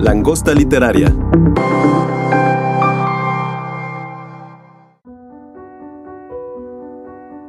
[0.00, 1.12] Langosta Literaria.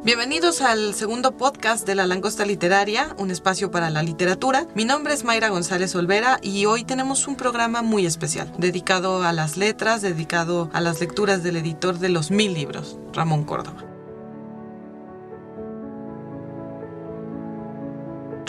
[0.03, 4.65] Bienvenidos al segundo podcast de La Langosta Literaria, un espacio para la literatura.
[4.73, 9.31] Mi nombre es Mayra González Olvera y hoy tenemos un programa muy especial, dedicado a
[9.31, 13.88] las letras, dedicado a las lecturas del editor de los mil libros, Ramón Córdoba.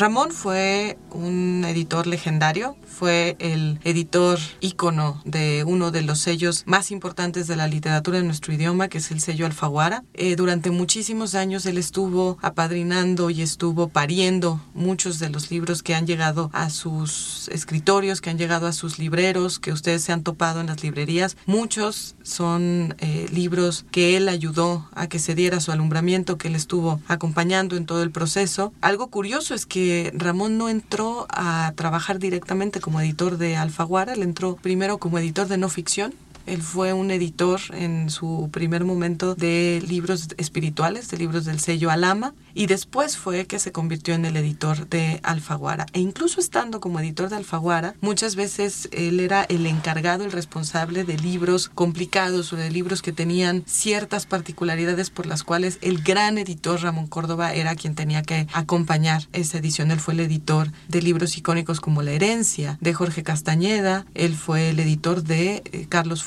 [0.00, 6.90] Ramón fue un editor legendario, fue el editor ícono de uno de los sellos más
[6.90, 10.02] importantes de la literatura en nuestro idioma, que es el sello Alfaguara.
[10.14, 15.94] Eh, durante muchísimos años él estuvo apadrinando y estuvo pariendo muchos de los libros que
[15.94, 20.22] han llegado a sus escritorios, que han llegado a sus libreros, que ustedes se han
[20.22, 21.36] topado en las librerías.
[21.44, 26.54] Muchos son eh, libros que él ayudó a que se diera su alumbramiento, que él
[26.54, 28.72] estuvo acompañando en todo el proceso.
[28.80, 34.22] Algo curioso es que Ramón no entró a trabajar directamente como editor de Alfaguara, él
[34.22, 36.14] entró primero como editor de no ficción.
[36.46, 41.90] Él fue un editor en su primer momento de libros espirituales, de libros del sello
[41.90, 45.86] Alama, y después fue que se convirtió en el editor de Alfaguara.
[45.92, 51.04] E incluso estando como editor de Alfaguara, muchas veces él era el encargado, el responsable
[51.04, 56.38] de libros complicados o de libros que tenían ciertas particularidades por las cuales el gran
[56.38, 59.90] editor Ramón Córdoba era quien tenía que acompañar esa edición.
[59.90, 64.70] Él fue el editor de libros icónicos como La herencia de Jorge Castañeda, él fue
[64.70, 66.22] el editor de eh, Carlos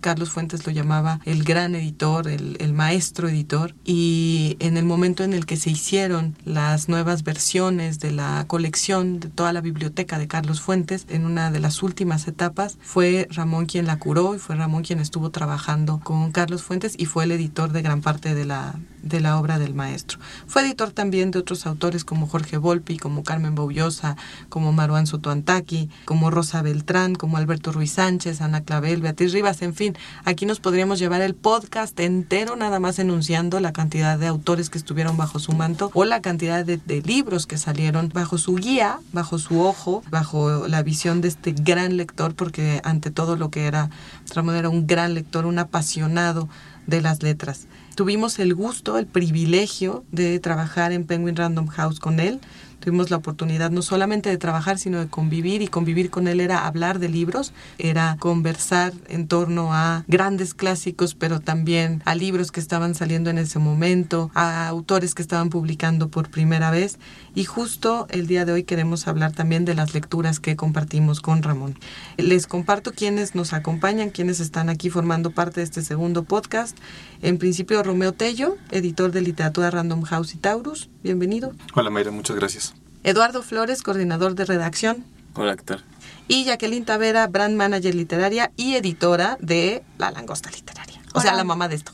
[0.00, 5.22] Carlos Fuentes lo llamaba el gran editor, el, el maestro editor, y en el momento
[5.22, 10.18] en el que se hicieron las nuevas versiones de la colección de toda la biblioteca
[10.18, 12.78] de Carlos Fuentes en una de las últimas etapas.
[12.80, 17.04] Fue Ramón quien la curó y fue Ramón quien estuvo trabajando con Carlos Fuentes y
[17.06, 20.18] fue el editor de gran parte de la, de la obra del maestro.
[20.48, 24.16] Fue editor también de otros autores como Jorge Volpi, como Carmen Boullosa,
[24.48, 29.74] como Maruán Sotoantaki, como Rosa Beltrán, como Alberto Ruiz Sánchez, Ana Clavel, Beatriz Rivas, en
[29.74, 34.70] fin, aquí nos podríamos llevar el podcast entero nada más enunciando la cantidad de autores
[34.70, 39.00] que estuvieron bajo su manto o la cantidad de, libros que salieron bajo su guía,
[39.12, 43.66] bajo su ojo, bajo la visión de este gran lector, porque ante todo lo que
[43.66, 43.90] era,
[44.34, 46.48] Ramón era un gran lector, un apasionado
[46.86, 47.66] de las letras.
[47.94, 52.40] Tuvimos el gusto, el privilegio de trabajar en Penguin Random House con él.
[52.80, 56.66] Tuvimos la oportunidad no solamente de trabajar, sino de convivir y convivir con él era
[56.66, 62.60] hablar de libros, era conversar en torno a grandes clásicos, pero también a libros que
[62.60, 66.98] estaban saliendo en ese momento, a autores que estaban publicando por primera vez.
[67.34, 71.42] Y justo el día de hoy queremos hablar también de las lecturas que compartimos con
[71.42, 71.78] Ramón.
[72.16, 76.76] Les comparto quienes nos acompañan, quienes están aquí formando parte de este segundo podcast.
[77.20, 80.88] En principio, Romeo Tello, editor de literatura Random House y Taurus.
[81.02, 81.52] Bienvenido.
[81.74, 82.74] Hola Mayra, muchas gracias.
[83.02, 85.04] Eduardo Flores, coordinador de redacción.
[85.34, 85.84] Hola, ¿qué tal?
[86.28, 91.00] Y Jacqueline Tavera, brand manager literaria y editora de La Langosta Literaria.
[91.14, 91.92] O sea, la mamá de esto.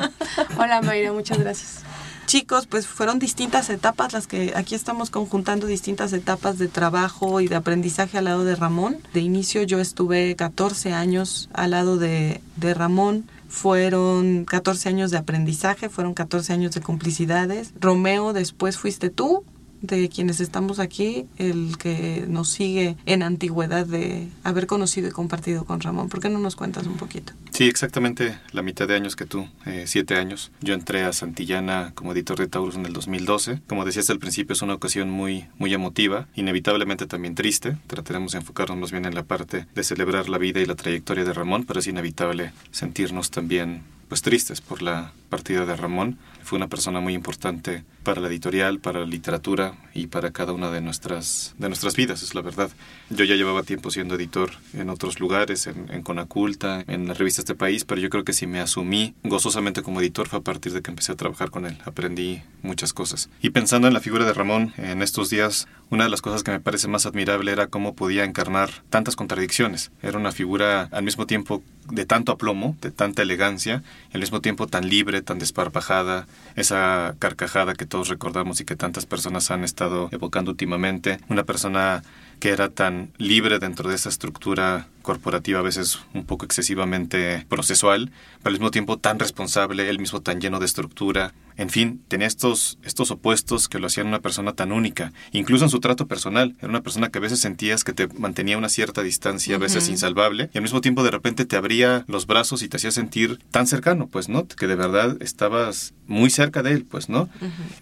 [0.58, 1.82] Hola Mayra, muchas gracias.
[2.26, 7.48] Chicos, pues fueron distintas etapas las que aquí estamos conjuntando distintas etapas de trabajo y
[7.48, 8.98] de aprendizaje al lado de Ramón.
[9.14, 13.30] De inicio yo estuve 14 años al lado de, de Ramón.
[13.48, 17.72] Fueron 14 años de aprendizaje, fueron 14 años de complicidades.
[17.80, 19.44] Romeo, después fuiste tú,
[19.82, 25.64] de quienes estamos aquí, el que nos sigue en antigüedad de haber conocido y compartido
[25.64, 26.08] con Ramón.
[26.08, 27.32] ¿Por qué no nos cuentas un poquito?
[27.50, 30.50] Sí, exactamente la mitad de años que tú, eh, siete años.
[30.60, 33.60] Yo entré a Santillana como editor de Taurus en el 2012.
[33.66, 37.76] Como decías al principio, es una ocasión muy, muy emotiva, inevitablemente también triste.
[37.86, 41.24] Trataremos de enfocarnos más bien en la parte de celebrar la vida y la trayectoria
[41.24, 46.18] de Ramón, pero es inevitable sentirnos también pues tristes por la partida de Ramón.
[46.42, 50.70] Fue una persona muy importante para la editorial, para la literatura y para cada una
[50.70, 52.70] de nuestras, de nuestras vidas, es la verdad.
[53.10, 57.44] Yo ya llevaba tiempo siendo editor en otros lugares, en, en Conaculta, en las revistas
[57.44, 60.72] de país, pero yo creo que si me asumí gozosamente como editor fue a partir
[60.72, 61.76] de que empecé a trabajar con él.
[61.84, 63.28] Aprendí muchas cosas.
[63.42, 66.50] Y pensando en la figura de Ramón, en estos días una de las cosas que
[66.50, 69.90] me parece más admirable era cómo podía encarnar tantas contradicciones.
[70.02, 73.82] Era una figura al mismo tiempo de tanto aplomo, de tanta elegancia,
[74.12, 76.26] y al mismo tiempo tan libre, tan desparpajada,
[76.56, 81.18] esa carcajada que recordamos y que tantas personas han estado evocando últimamente.
[81.28, 82.04] Una persona
[82.38, 88.12] que era tan libre dentro de esa estructura corporativa, a veces un poco excesivamente procesual,
[88.38, 91.32] pero al mismo tiempo tan responsable, él mismo tan lleno de estructura.
[91.58, 95.70] En fin, tenía estos, estos opuestos que lo hacían una persona tan única, incluso en
[95.70, 96.54] su trato personal.
[96.60, 99.88] Era una persona que a veces sentías que te mantenía una cierta distancia, a veces
[99.88, 103.40] insalvable, y al mismo tiempo de repente te abría los brazos y te hacía sentir
[103.50, 104.46] tan cercano, pues, ¿no?
[104.46, 107.28] Que de verdad estabas muy cerca de él, pues, ¿no?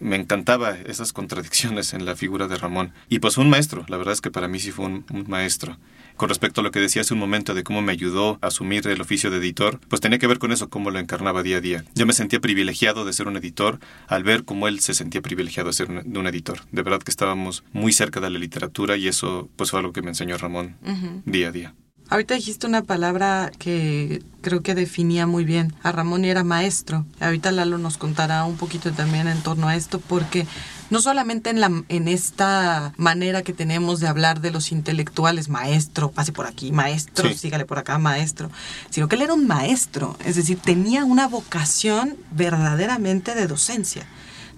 [0.00, 2.94] Me encantaba esas contradicciones en la figura de Ramón.
[3.10, 5.76] Y pues un maestro, la verdad es que para mí sí fue un, un maestro
[6.16, 8.86] con respecto a lo que decía hace un momento de cómo me ayudó a asumir
[8.86, 11.60] el oficio de editor, pues tenía que ver con eso, cómo lo encarnaba día a
[11.60, 11.84] día.
[11.94, 13.78] Yo me sentía privilegiado de ser un editor
[14.08, 16.60] al ver cómo él se sentía privilegiado de ser un, un editor.
[16.72, 20.02] De verdad que estábamos muy cerca de la literatura y eso pues fue algo que
[20.02, 20.76] me enseñó Ramón
[21.24, 21.74] día a día.
[22.08, 27.04] Ahorita dijiste una palabra que creo que definía muy bien a Ramón y era maestro.
[27.18, 30.46] Ahorita Lalo nos contará un poquito también en torno a esto porque
[30.88, 36.12] no solamente en, la, en esta manera que tenemos de hablar de los intelectuales, maestro,
[36.12, 37.34] pase por aquí, maestro, Sí.
[37.36, 38.52] sígale por acá, maestro,
[38.90, 44.06] sino que él era un maestro, es decir, tenía una vocación verdaderamente de docencia.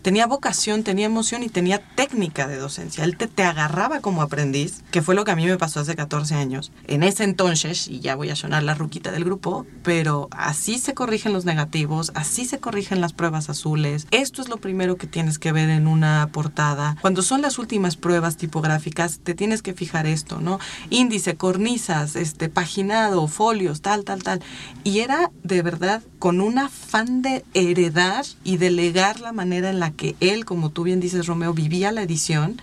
[0.03, 3.05] Tenía vocación, tenía emoción y tenía técnica de docencia.
[3.05, 5.97] Él te, te agarraba como aprendiz, que fue lo que a mí me pasó hace
[5.97, 6.73] 14 años.
[6.87, 10.95] En ese entonces, y ya voy a sonar la ruquita del grupo, pero así se
[10.95, 14.06] corrigen los negativos, así se corrigen las pruebas azules.
[14.11, 16.97] Esto es lo primero que tienes que ver en una portada.
[17.01, 20.59] Cuando son las últimas pruebas tipográficas, te tienes que fijar esto, ¿no?
[20.91, 24.43] Índice, cornisas, este, paginado, folios, tal, tal, tal.
[24.85, 29.88] Y era de verdad con un afán de heredar y delegar la manera en la
[29.93, 32.61] que él, como tú bien dices, Romeo, vivía la edición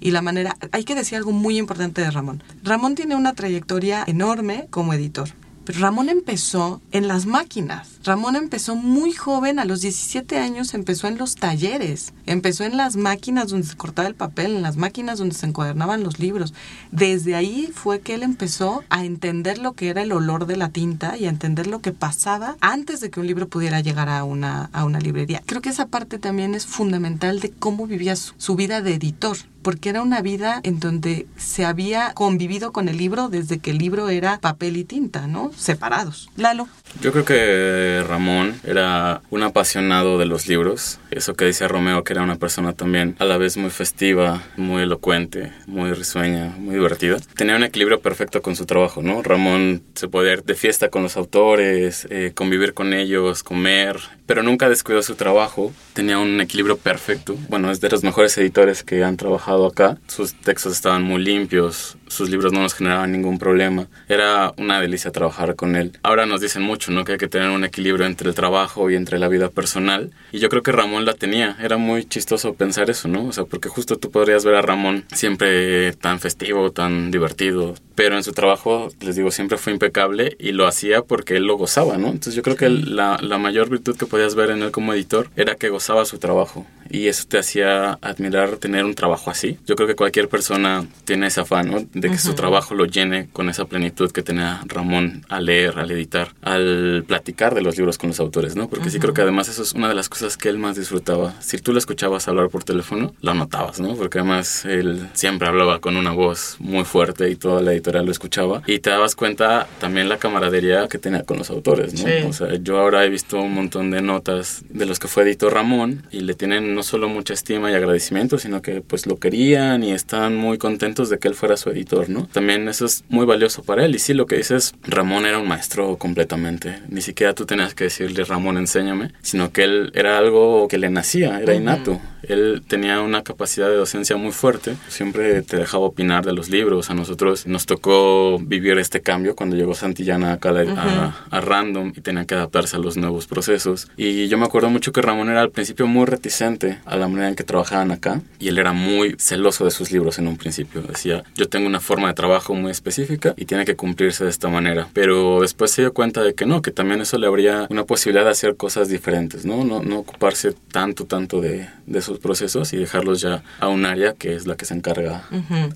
[0.00, 0.56] y la manera...
[0.72, 2.42] Hay que decir algo muy importante de Ramón.
[2.62, 5.28] Ramón tiene una trayectoria enorme como editor.
[5.76, 7.98] Ramón empezó en las máquinas.
[8.04, 12.96] Ramón empezó muy joven, a los 17 años empezó en los talleres, empezó en las
[12.96, 16.54] máquinas donde se cortaba el papel, en las máquinas donde se encuadernaban los libros.
[16.90, 20.70] Desde ahí fue que él empezó a entender lo que era el olor de la
[20.70, 24.24] tinta y a entender lo que pasaba antes de que un libro pudiera llegar a
[24.24, 25.42] una, a una librería.
[25.44, 29.36] Creo que esa parte también es fundamental de cómo vivía su vida de editor
[29.68, 33.76] porque era una vida en donde se había convivido con el libro desde que el
[33.76, 35.50] libro era papel y tinta, ¿no?
[35.54, 36.30] Separados.
[36.36, 36.68] Lalo.
[37.02, 41.00] Yo creo que Ramón era un apasionado de los libros.
[41.10, 44.84] Eso que decía Romeo, que era una persona también a la vez muy festiva, muy
[44.84, 47.18] elocuente, muy risueña, muy divertida.
[47.36, 49.22] Tenía un equilibrio perfecto con su trabajo, ¿no?
[49.22, 54.42] Ramón se podía ir de fiesta con los autores, eh, convivir con ellos, comer, pero
[54.42, 55.72] nunca descuidó su trabajo.
[55.94, 57.34] Tenía un equilibrio perfecto.
[57.48, 59.96] Bueno, es de los mejores editores que han trabajado acá.
[60.06, 63.88] Sus textos estaban muy limpios, sus libros no nos generaban ningún problema.
[64.08, 65.92] Era una delicia trabajar con él.
[66.02, 67.04] Ahora nos dicen mucho, ¿no?
[67.04, 70.10] Que hay que tener un equilibrio entre el trabajo y entre la vida personal.
[70.32, 71.56] Y yo creo que Ramón la tenía.
[71.60, 73.26] Era muy chistoso pensar eso, ¿no?
[73.26, 77.74] O sea, porque justo tú podrías ver a Ramón siempre tan festivo, tan divertido.
[77.94, 81.56] Pero en su trabajo, les digo, siempre fue impecable y lo hacía porque él lo
[81.56, 82.08] gozaba, ¿no?
[82.08, 85.30] Entonces yo creo que la, la mayor virtud que podías ver en él como editor
[85.36, 86.66] era que gozaba su trabajo.
[86.90, 89.58] Y eso te hacía admirar tener un trabajo así.
[89.66, 91.86] Yo creo que cualquier persona tiene ese afán, ¿no?
[91.92, 95.90] De que su trabajo lo llene con esa plenitud que tenía Ramón al leer, al
[95.90, 98.68] editar, al platicar de los libros con los autores, ¿no?
[98.68, 101.34] Porque sí creo que además eso es una de las cosas que él más disfrutaba.
[101.40, 103.94] Si tú lo escuchabas hablar por teléfono, lo notabas, ¿no?
[103.94, 108.12] Porque además él siempre hablaba con una voz muy fuerte y toda la editorial lo
[108.12, 108.62] escuchaba.
[108.66, 112.08] Y te dabas cuenta también la camaradería que tenía con los autores, ¿no?
[112.08, 112.26] Sí.
[112.26, 115.52] O sea, yo ahora he visto un montón de notas de los que fue editor
[115.52, 119.82] Ramón y le tienen no solo mucha estima y agradecimiento, sino que pues lo querían
[119.82, 122.28] y están muy contentos de que él fuera su editor, ¿no?
[122.28, 123.96] También eso es muy valioso para él.
[123.96, 126.78] Y sí, lo que dices, Ramón era un maestro completamente.
[126.88, 130.88] Ni siquiera tú tenías que decirle, Ramón, enséñame, sino que él era algo que le
[130.88, 132.00] nacía, era innato.
[132.28, 134.76] Él tenía una capacidad de docencia muy fuerte.
[134.88, 136.90] Siempre te dejaba opinar de los libros.
[136.90, 141.92] A nosotros nos tocó vivir este cambio cuando llegó Santillana acá a, a- a Random
[141.96, 143.88] y tenía que adaptarse a los nuevos procesos.
[143.96, 147.28] Y yo me acuerdo mucho que Ramón era al principio muy reticente a la manera
[147.28, 148.20] en que trabajaban acá.
[148.38, 150.82] Y él era muy celoso de sus libros en un principio.
[150.82, 154.48] Decía, yo tengo una forma de trabajo muy específica y tiene que cumplirse de esta
[154.48, 154.88] manera.
[154.92, 158.24] Pero después se dio cuenta de que no, que también eso le habría una posibilidad
[158.24, 159.64] de hacer cosas diferentes, ¿no?
[159.64, 164.14] No, no ocuparse tanto, tanto de, de esos procesos y dejarlos ya a un área
[164.14, 165.24] que es la que se encarga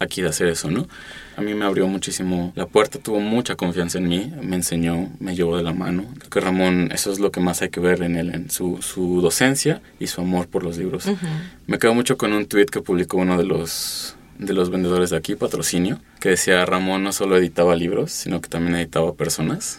[0.01, 0.89] aquí de hacer eso, ¿no?
[1.37, 5.35] A mí me abrió muchísimo la puerta, tuvo mucha confianza en mí, me enseñó, me
[5.35, 6.05] llevó de la mano.
[6.19, 8.83] Creo que Ramón, eso es lo que más hay que ver en él, en su,
[8.83, 11.07] su docencia y su amor por los libros.
[11.67, 15.17] Me quedo mucho con un tweet que publicó uno de los de los vendedores de
[15.17, 19.79] aquí, patrocinio, que decía Ramón no solo editaba libros, sino que también editaba personas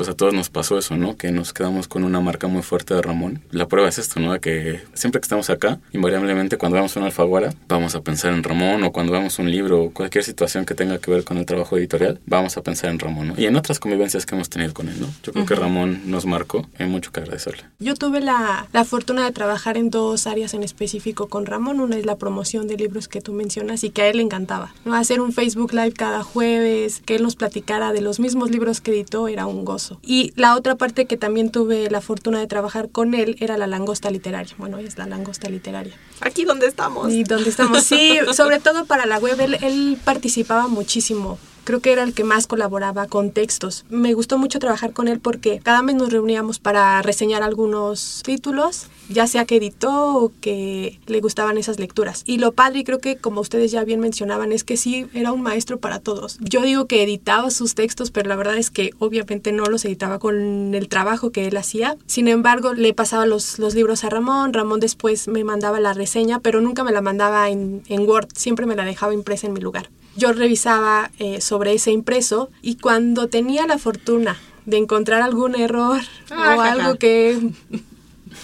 [0.00, 1.18] pues a todos nos pasó eso, ¿no?
[1.18, 3.42] Que nos quedamos con una marca muy fuerte de Ramón.
[3.50, 4.32] La prueba es esto, ¿no?
[4.32, 8.42] De que siempre que estamos acá, invariablemente cuando vemos una alfaguara, vamos a pensar en
[8.42, 11.44] Ramón o cuando vemos un libro o cualquier situación que tenga que ver con el
[11.44, 13.34] trabajo editorial, vamos a pensar en Ramón, ¿no?
[13.36, 15.06] Y en otras convivencias que hemos tenido con él, ¿no?
[15.22, 17.64] Yo creo que Ramón nos marcó hay mucho que agradecerle.
[17.78, 21.78] Yo tuve la, la fortuna de trabajar en dos áreas en específico con Ramón.
[21.78, 24.72] Una es la promoción de libros que tú mencionas y que a él le encantaba.
[24.86, 24.94] ¿no?
[24.94, 28.92] Hacer un Facebook Live cada jueves, que él nos platicara de los mismos libros que
[28.92, 29.89] editó, era un gozo.
[30.02, 33.66] Y la otra parte que también tuve la fortuna de trabajar con él era la
[33.66, 34.54] langosta literaria.
[34.58, 35.94] Bueno, es la langosta literaria.
[36.20, 37.12] Aquí donde estamos.
[37.12, 41.92] Y donde estamos, sí, sobre todo para la web, él, él participaba muchísimo creo que
[41.92, 43.84] era el que más colaboraba con textos.
[43.88, 48.86] Me gustó mucho trabajar con él porque cada mes nos reuníamos para reseñar algunos títulos,
[49.08, 52.22] ya sea que editó o que le gustaban esas lecturas.
[52.26, 55.42] Y lo padre, creo que como ustedes ya bien mencionaban, es que sí era un
[55.42, 56.38] maestro para todos.
[56.40, 60.18] Yo digo que editaba sus textos, pero la verdad es que obviamente no los editaba
[60.18, 61.96] con el trabajo que él hacía.
[62.06, 66.40] Sin embargo, le pasaba los, los libros a Ramón, Ramón después me mandaba la reseña,
[66.40, 69.90] pero nunca me la mandaba en Word, siempre me la dejaba impresa en mi lugar
[70.16, 74.36] yo revisaba eh, sobre ese impreso y cuando tenía la fortuna
[74.66, 76.00] de encontrar algún error
[76.30, 77.38] Ah, o algo que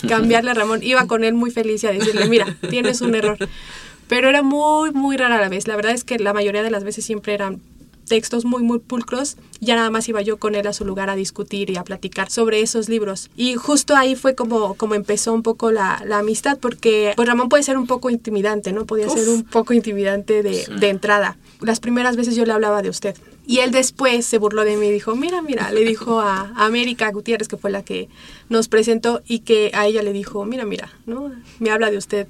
[0.08, 3.38] cambiarle a Ramón, iba con él muy feliz y a decirle, mira, tienes un error.
[4.08, 5.66] Pero era muy, muy rara la vez.
[5.66, 7.61] La verdad es que la mayoría de las veces siempre eran
[8.08, 9.37] textos muy, muy pulcros.
[9.61, 12.30] Ya nada más iba yo con él a su lugar a discutir y a platicar
[12.30, 13.30] sobre esos libros.
[13.37, 17.49] Y justo ahí fue como, como empezó un poco la, la amistad, porque pues Ramón
[17.49, 18.87] puede ser un poco intimidante, ¿no?
[18.87, 21.37] Podía ser un poco intimidante de, de entrada.
[21.60, 23.16] Las primeras veces yo le hablaba de usted.
[23.46, 26.66] Y él después se burló de mí y dijo, mira, mira, le dijo a a
[26.66, 28.08] América Gutiérrez, que fue la que
[28.48, 31.32] nos presentó, y que a ella le dijo, mira, mira, ¿no?
[31.58, 32.28] Me habla de usted.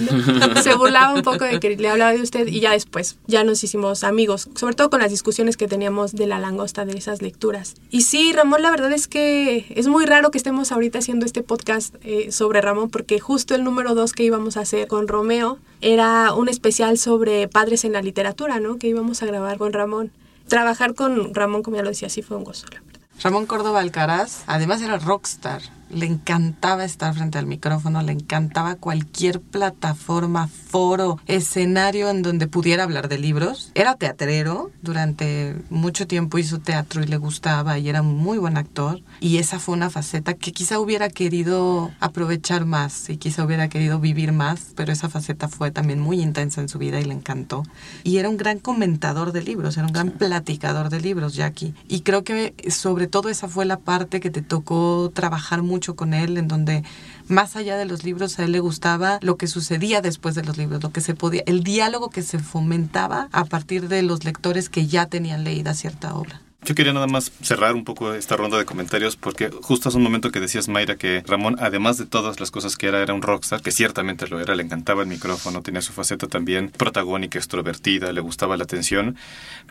[0.00, 0.62] ¿no?
[0.62, 3.62] Se burlaba un poco de que le hablaba de usted y ya después, ya nos
[3.62, 7.74] hicimos amigos, sobre todo con las discusiones que teníamos de la langosta, de esas lecturas.
[7.90, 11.42] Y sí, Ramón, la verdad es que es muy raro que estemos ahorita haciendo este
[11.42, 15.58] podcast eh, sobre Ramón, porque justo el número dos que íbamos a hacer con Romeo
[15.80, 18.78] era un especial sobre padres en la literatura, ¿no?
[18.78, 20.12] Que íbamos a grabar con Ramón.
[20.48, 23.00] Trabajar con Ramón, como ya lo decía, sí fue un gozo, la verdad.
[23.22, 25.62] Ramón Córdoba Alcaraz, además era rockstar.
[25.92, 32.84] Le encantaba estar frente al micrófono, le encantaba cualquier plataforma, foro, escenario en donde pudiera
[32.84, 33.70] hablar de libros.
[33.74, 38.56] Era teatrero, durante mucho tiempo hizo teatro y le gustaba y era un muy buen
[38.56, 39.02] actor.
[39.20, 44.00] Y esa fue una faceta que quizá hubiera querido aprovechar más y quizá hubiera querido
[44.00, 47.64] vivir más, pero esa faceta fue también muy intensa en su vida y le encantó.
[48.02, 51.74] Y era un gran comentador de libros, era un gran platicador de libros, Jackie.
[51.86, 56.14] Y creo que sobre todo esa fue la parte que te tocó trabajar mucho con
[56.14, 56.84] él, en donde
[57.28, 60.56] más allá de los libros a él le gustaba lo que sucedía después de los
[60.56, 64.68] libros, lo que se podía, el diálogo que se fomentaba a partir de los lectores
[64.68, 66.40] que ya tenían leída cierta obra.
[66.64, 70.04] Yo quería nada más cerrar un poco esta ronda de comentarios porque justo hace un
[70.04, 73.22] momento que decías, Mayra, que Ramón, además de todas las cosas que era, era un
[73.22, 78.12] rockstar, que ciertamente lo era, le encantaba el micrófono, tenía su faceta también protagónica, extrovertida,
[78.12, 79.16] le gustaba la atención,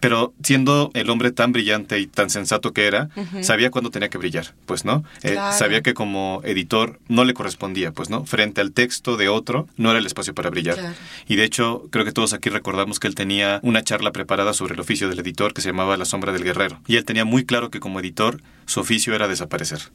[0.02, 3.08] pero siendo el hombre tan brillante y tan sensato que era,
[3.42, 5.06] sabía cuándo tenía que brillar, pues, ¿no?
[5.24, 5.58] Eh, Claro.
[5.58, 8.26] sabía que como editor no le correspondía, pues, ¿no?
[8.26, 10.76] Frente al texto de otro, no era el espacio para brillar.
[10.76, 10.96] Claro.
[11.26, 14.74] Y de hecho, creo que todos aquí recordamos que él tenía una charla preparada sobre
[14.74, 16.81] el oficio del editor que se llamaba La sombra del guerrero.
[16.88, 19.92] Y él tenía muy claro que como editor su oficio era desaparecer.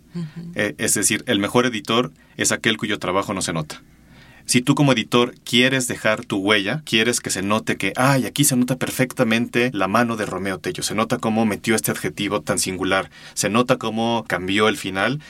[0.55, 3.83] Eh, es decir, el mejor editor es aquel cuyo trabajo no se nota.
[4.47, 8.45] Si tú como editor quieres dejar tu huella, quieres que se note que, ay, aquí
[8.45, 12.61] se nota perfectamente la mano de Romeo Tello, se nota cómo metió este adjetivo tan
[12.61, 15.21] singular, se nota cómo cambió el final,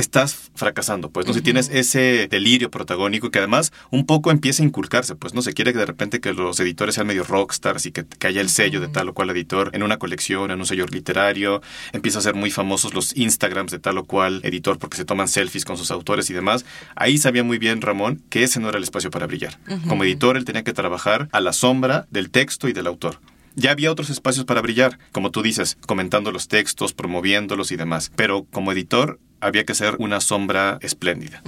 [0.00, 1.32] estás fracasando, pues, ¿no?
[1.32, 5.42] Si tienes ese delirio protagónico que además un poco empieza a inculcarse, pues, ¿no?
[5.42, 8.40] Se quiere que de repente que los editores sean medio rockstars y que, que haya
[8.40, 11.62] el sello de tal o cual editor en una colección, en un sello literario,
[11.92, 15.28] empieza a ser muy famosos los Instagrams de tal o cual editor porque se toman
[15.28, 16.64] selfies con sus autores y demás.
[16.94, 19.58] Ahí sabía muy bien Ramón que ese no era el espacio para brillar.
[19.88, 23.18] Como editor él tenía que trabajar a la sombra del texto y del autor.
[23.58, 28.12] Ya había otros espacios para brillar, como tú dices, comentando los textos, promoviéndolos y demás.
[28.14, 31.42] Pero como editor había que ser una sombra espléndida.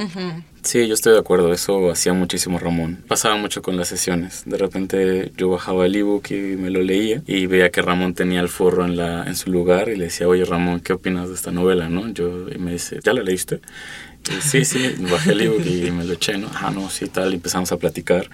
[0.62, 3.02] Sí, yo estoy de acuerdo, eso hacía muchísimo Ramón.
[3.08, 4.42] Pasaba mucho con las sesiones.
[4.44, 8.40] De repente yo bajaba el ebook y me lo leía y veía que Ramón tenía
[8.40, 11.34] el forro en, la, en su lugar y le decía, oye Ramón, ¿qué opinas de
[11.34, 11.88] esta novela?
[11.88, 12.08] ¿no?
[12.08, 13.60] Yo, y me dice, ¿ya la leíste?
[14.30, 16.50] Y, sí, sí, bajé el ebook y me lo eché, ¿no?
[16.54, 18.28] Ah, no, sí, tal, y empezamos a platicar.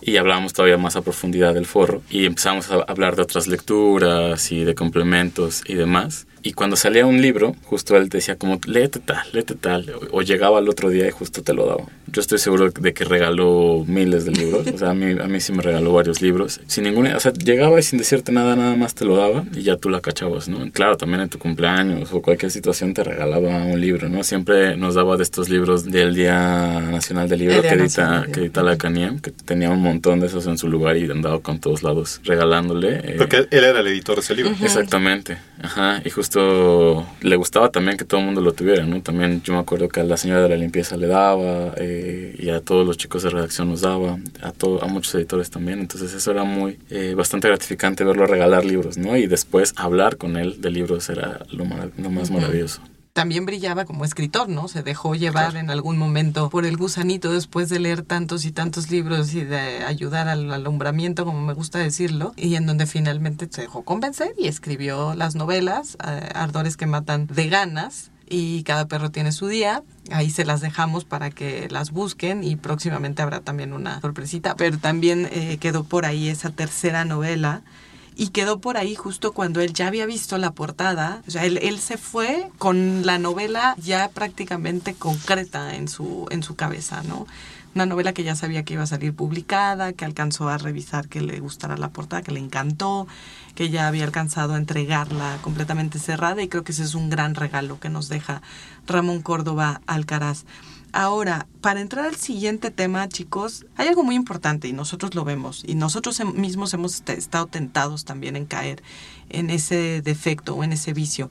[0.00, 4.52] y hablábamos todavía más a profundidad del forro y empezamos a hablar de otras lecturas
[4.52, 6.26] y de complementos y demás.
[6.46, 9.90] Y cuando salía un libro, justo él te decía como, léete tal, léete tal.
[10.10, 11.84] O, llegaba al otro día y justo te lo daba.
[12.12, 14.66] Yo estoy seguro de que regaló miles de libros.
[14.66, 16.60] O sea, a mí, a mí sí me regaló varios libros.
[16.66, 19.62] Sin ninguna, o sea, llegaba y sin decirte nada, nada más te lo daba y
[19.62, 20.70] ya tú la cachabas, ¿no?
[20.70, 24.22] Claro, también en tu cumpleaños o cualquier situación te regalaba un libro, ¿no?
[24.22, 28.62] Siempre nos daba de estos libros del Día Nacional del Libro que edita, que edita
[28.62, 31.82] la CANIEM, que tenía un montón de esos en su lugar y andaba con todos
[31.82, 33.00] lados regalándole.
[33.02, 34.54] Eh, Porque él era el editor de ese libro.
[34.62, 35.38] Exactamente.
[35.62, 36.02] Ajá.
[36.04, 39.00] Y justo le gustaba también que todo el mundo lo tuviera, ¿no?
[39.02, 42.50] También yo me acuerdo que a la señora de la limpieza le daba eh, y
[42.50, 45.80] a todos los chicos de redacción nos daba, a, todo, a muchos editores también.
[45.80, 49.16] Entonces eso era muy, eh, bastante gratificante verlo regalar libros, ¿no?
[49.16, 51.64] Y después hablar con él de libros era lo,
[51.98, 52.80] lo más maravilloso
[53.14, 54.66] también brillaba como escritor, ¿no?
[54.66, 58.90] Se dejó llevar en algún momento por el gusanito después de leer tantos y tantos
[58.90, 63.62] libros y de ayudar al alumbramiento, como me gusta decirlo, y en donde finalmente se
[63.62, 69.10] dejó convencer y escribió las novelas, eh, Ardores que matan de ganas, y cada perro
[69.10, 69.84] tiene su día.
[70.10, 74.56] Ahí se las dejamos para que las busquen y próximamente habrá también una sorpresita.
[74.56, 77.62] Pero también eh, quedó por ahí esa tercera novela
[78.16, 81.22] y quedó por ahí justo cuando él ya había visto la portada.
[81.26, 86.42] O sea, él, él, se fue con la novela ya prácticamente concreta en su, en
[86.42, 87.26] su cabeza, ¿no?
[87.74, 91.20] Una novela que ya sabía que iba a salir publicada, que alcanzó a revisar que
[91.20, 93.08] le gustara la portada, que le encantó,
[93.56, 97.34] que ya había alcanzado a entregarla completamente cerrada y creo que ese es un gran
[97.34, 98.42] regalo que nos deja
[98.86, 100.44] Ramón Córdoba Alcaraz.
[100.96, 105.64] Ahora, para entrar al siguiente tema, chicos, hay algo muy importante y nosotros lo vemos
[105.66, 108.80] y nosotros mismos hemos estado tentados también en caer
[109.28, 111.30] en ese defecto o en ese vicio.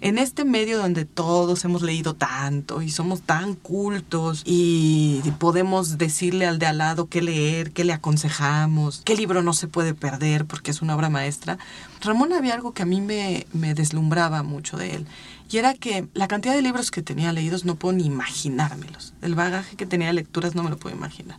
[0.00, 6.46] En este medio donde todos hemos leído tanto y somos tan cultos y podemos decirle
[6.46, 10.46] al de al lado qué leer, qué le aconsejamos, qué libro no se puede perder
[10.46, 11.58] porque es una obra maestra,
[12.00, 15.06] Ramón había algo que a mí me, me deslumbraba mucho de él
[15.52, 19.12] y era que la cantidad de libros que tenía leídos no puedo ni imaginármelos.
[19.20, 21.38] El bagaje que tenía de lecturas no me lo puedo imaginar.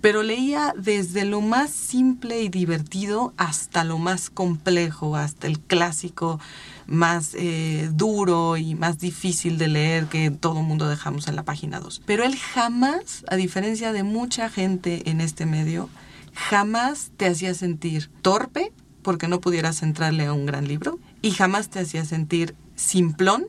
[0.00, 6.38] Pero leía desde lo más simple y divertido hasta lo más complejo, hasta el clásico
[6.86, 11.80] más eh, duro y más difícil de leer que todo mundo dejamos en la página
[11.80, 12.02] 2.
[12.06, 15.88] Pero él jamás, a diferencia de mucha gente en este medio,
[16.32, 18.72] jamás te hacía sentir torpe
[19.02, 23.46] porque no pudieras entrarle a un gran libro y jamás te hacía sentir simplón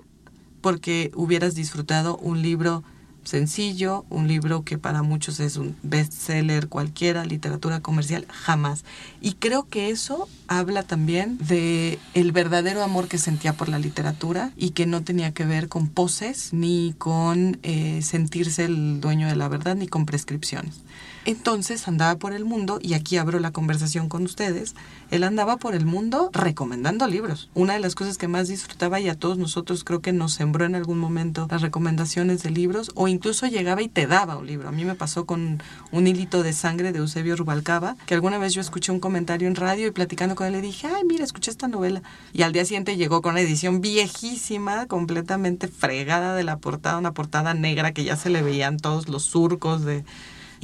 [0.62, 2.84] porque hubieras disfrutado un libro
[3.24, 8.84] sencillo, un libro que para muchos es un bestseller cualquiera, literatura comercial, jamás.
[9.22, 14.52] Y creo que eso habla también de el verdadero amor que sentía por la literatura
[14.56, 19.36] y que no tenía que ver con poses ni con eh, sentirse el dueño de
[19.36, 20.82] la verdad ni con prescripciones.
[21.26, 24.76] Entonces andaba por el mundo, y aquí abro la conversación con ustedes,
[25.10, 27.50] él andaba por el mundo recomendando libros.
[27.54, 30.66] Una de las cosas que más disfrutaba y a todos nosotros creo que nos sembró
[30.66, 34.68] en algún momento las recomendaciones de libros o incluso llegaba y te daba un libro.
[34.68, 38.54] A mí me pasó con un hilito de sangre de Eusebio Rubalcaba, que alguna vez
[38.54, 41.52] yo escuché un comentario en radio y platicando con él le dije, ay, mira, escuché
[41.52, 42.02] esta novela.
[42.34, 47.14] Y al día siguiente llegó con una edición viejísima, completamente fregada de la portada, una
[47.14, 50.04] portada negra que ya se le veían todos los surcos de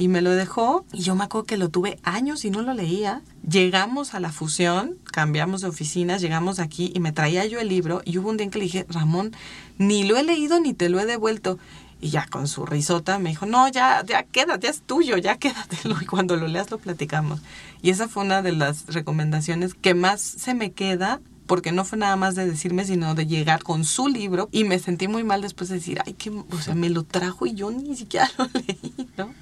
[0.00, 2.72] y me lo dejó y yo me acuerdo que lo tuve años y no lo
[2.72, 3.20] leía.
[3.46, 8.00] Llegamos a la fusión, cambiamos de oficinas, llegamos aquí y me traía yo el libro
[8.06, 9.32] y hubo un día en que le dije, Ramón,
[9.76, 11.58] ni lo he leído ni te lo he devuelto.
[12.00, 16.00] Y ya con su risota me dijo, no, ya, ya quédate, es tuyo, ya quédatelo.
[16.00, 17.42] Y cuando lo leas lo platicamos.
[17.82, 21.98] Y esa fue una de las recomendaciones que más se me queda porque no fue
[21.98, 25.42] nada más de decirme, sino de llegar con su libro y me sentí muy mal
[25.42, 28.46] después de decir, ay, que, o sea, me lo trajo y yo ni siquiera lo
[28.54, 29.34] leí, ¿no?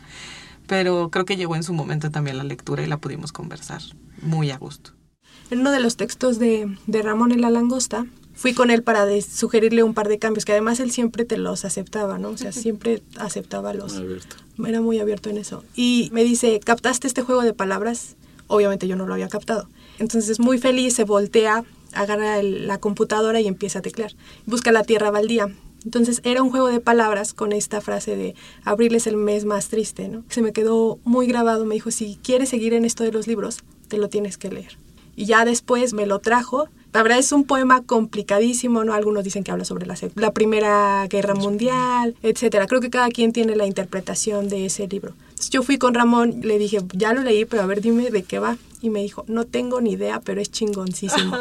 [0.68, 3.82] Pero creo que llegó en su momento también la lectura y la pudimos conversar
[4.22, 4.92] muy a gusto.
[5.50, 9.06] En uno de los textos de, de Ramón en la langosta, fui con él para
[9.22, 12.28] sugerirle un par de cambios, que además él siempre te los aceptaba, ¿no?
[12.28, 13.96] O sea, siempre aceptaba los...
[13.96, 14.36] abierto.
[14.64, 15.64] Era muy abierto en eso.
[15.74, 18.16] Y me dice, ¿captaste este juego de palabras?
[18.46, 19.68] Obviamente yo no lo había captado.
[19.98, 24.14] Entonces, muy feliz, se voltea, agarra la computadora y empieza a teclear.
[24.46, 25.48] Busca la tierra baldía.
[25.84, 29.68] Entonces era un juego de palabras con esta frase de abril es el mes más
[29.68, 30.24] triste, ¿no?
[30.28, 33.60] Se me quedó muy grabado, me dijo, si quieres seguir en esto de los libros,
[33.88, 34.76] te lo tienes que leer.
[35.16, 36.68] Y ya después me lo trajo.
[36.92, 38.94] La verdad es un poema complicadísimo, ¿no?
[38.94, 42.66] Algunos dicen que habla sobre la, la Primera Guerra Mundial, etcétera.
[42.66, 45.14] Creo que cada quien tiene la interpretación de ese libro.
[45.50, 48.38] yo fui con Ramón, le dije, ya lo leí, pero a ver, dime de qué
[48.38, 51.36] va y me dijo, no tengo ni idea, pero es chingoncísimo.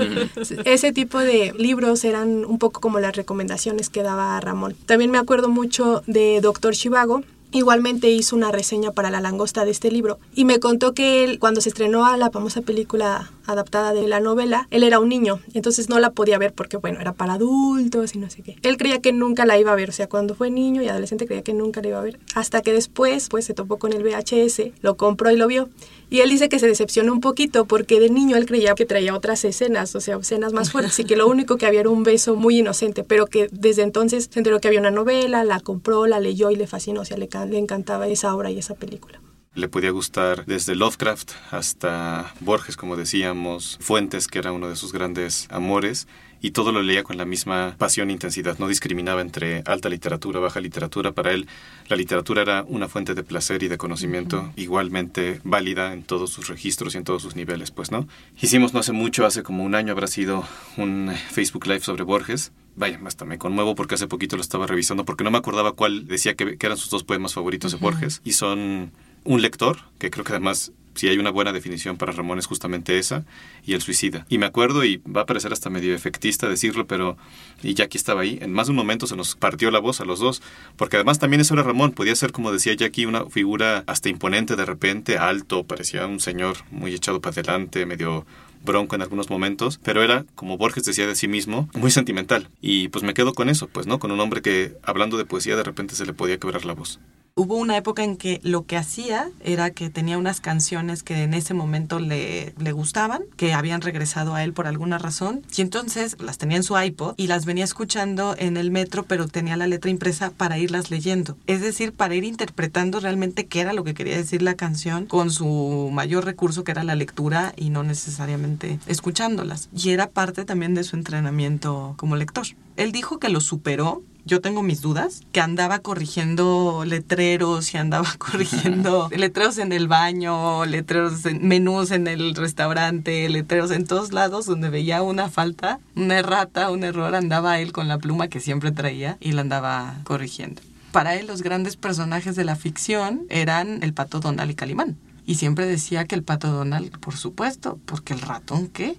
[0.64, 4.74] Ese tipo de libros eran un poco como las recomendaciones que daba Ramón.
[4.86, 9.70] También me acuerdo mucho de Doctor Chivago, igualmente hizo una reseña para La Langosta de
[9.70, 13.92] este libro y me contó que él, cuando se estrenó a la famosa película adaptada
[13.92, 17.12] de la novela, él era un niño, entonces no la podía ver porque, bueno, era
[17.12, 18.56] para adultos y no sé qué.
[18.62, 21.26] Él creía que nunca la iba a ver, o sea, cuando fue niño y adolescente
[21.26, 24.02] creía que nunca la iba a ver, hasta que después, pues, se topó con el
[24.02, 25.68] VHS, lo compró y lo vio.
[26.12, 29.14] Y él dice que se decepcionó un poquito porque de niño él creía que traía
[29.14, 32.02] otras escenas, o sea, escenas más fuertes, y que lo único que había era un
[32.02, 36.08] beso muy inocente, pero que desde entonces se enteró que había una novela, la compró,
[36.08, 39.20] la leyó y le fascinó, o sea, le, le encantaba esa obra y esa película.
[39.52, 44.92] Le podía gustar desde Lovecraft hasta Borges, como decíamos, Fuentes, que era uno de sus
[44.92, 46.06] grandes amores,
[46.40, 48.60] y todo lo leía con la misma pasión e intensidad.
[48.60, 51.10] No discriminaba entre alta literatura, baja literatura.
[51.10, 51.48] Para él,
[51.88, 56.46] la literatura era una fuente de placer y de conocimiento igualmente válida en todos sus
[56.46, 58.06] registros y en todos sus niveles, pues, ¿no?
[58.40, 60.44] Hicimos no hace mucho, hace como un año habrá sido
[60.76, 62.52] un Facebook Live sobre Borges.
[62.76, 66.06] Vaya, hasta me conmuevo porque hace poquito lo estaba revisando porque no me acordaba cuál
[66.06, 68.22] decía que, eran sus dos poemas favoritos de Borges.
[68.22, 68.92] Y son
[69.24, 72.98] un lector, que creo que además si hay una buena definición para Ramón es justamente
[72.98, 73.24] esa,
[73.64, 74.26] y el suicida.
[74.28, 77.16] Y me acuerdo, y va a parecer hasta medio efectista decirlo, pero,
[77.62, 80.04] y Jackie estaba ahí, en más de un momento se nos partió la voz a
[80.04, 80.42] los dos,
[80.76, 84.56] porque además también eso era Ramón, podía ser, como decía Jackie, una figura hasta imponente
[84.56, 88.26] de repente, alto, parecía un señor muy echado para adelante, medio
[88.62, 92.50] bronco en algunos momentos, pero era, como Borges decía de sí mismo, muy sentimental.
[92.60, 93.98] Y pues me quedo con eso, pues, ¿no?
[93.98, 97.00] Con un hombre que, hablando de poesía, de repente se le podía quebrar la voz.
[97.40, 101.32] Hubo una época en que lo que hacía era que tenía unas canciones que en
[101.32, 106.18] ese momento le, le gustaban, que habían regresado a él por alguna razón, y entonces
[106.20, 109.66] las tenía en su iPod y las venía escuchando en el metro, pero tenía la
[109.66, 111.38] letra impresa para irlas leyendo.
[111.46, 115.30] Es decir, para ir interpretando realmente qué era lo que quería decir la canción con
[115.30, 119.70] su mayor recurso que era la lectura y no necesariamente escuchándolas.
[119.74, 122.48] Y era parte también de su entrenamiento como lector.
[122.76, 128.08] Él dijo que lo superó yo tengo mis dudas, que andaba corrigiendo letreros y andaba
[128.18, 134.46] corrigiendo letreros en el baño, letreros, en, menús en el restaurante, letreros en todos lados
[134.46, 138.72] donde veía una falta, una errata, un error, andaba él con la pluma que siempre
[138.72, 140.62] traía y la andaba corrigiendo.
[140.92, 144.96] Para él los grandes personajes de la ficción eran el pato Donald y Calimán.
[145.24, 148.96] Y siempre decía que el pato Donald, por supuesto, porque el ratón qué,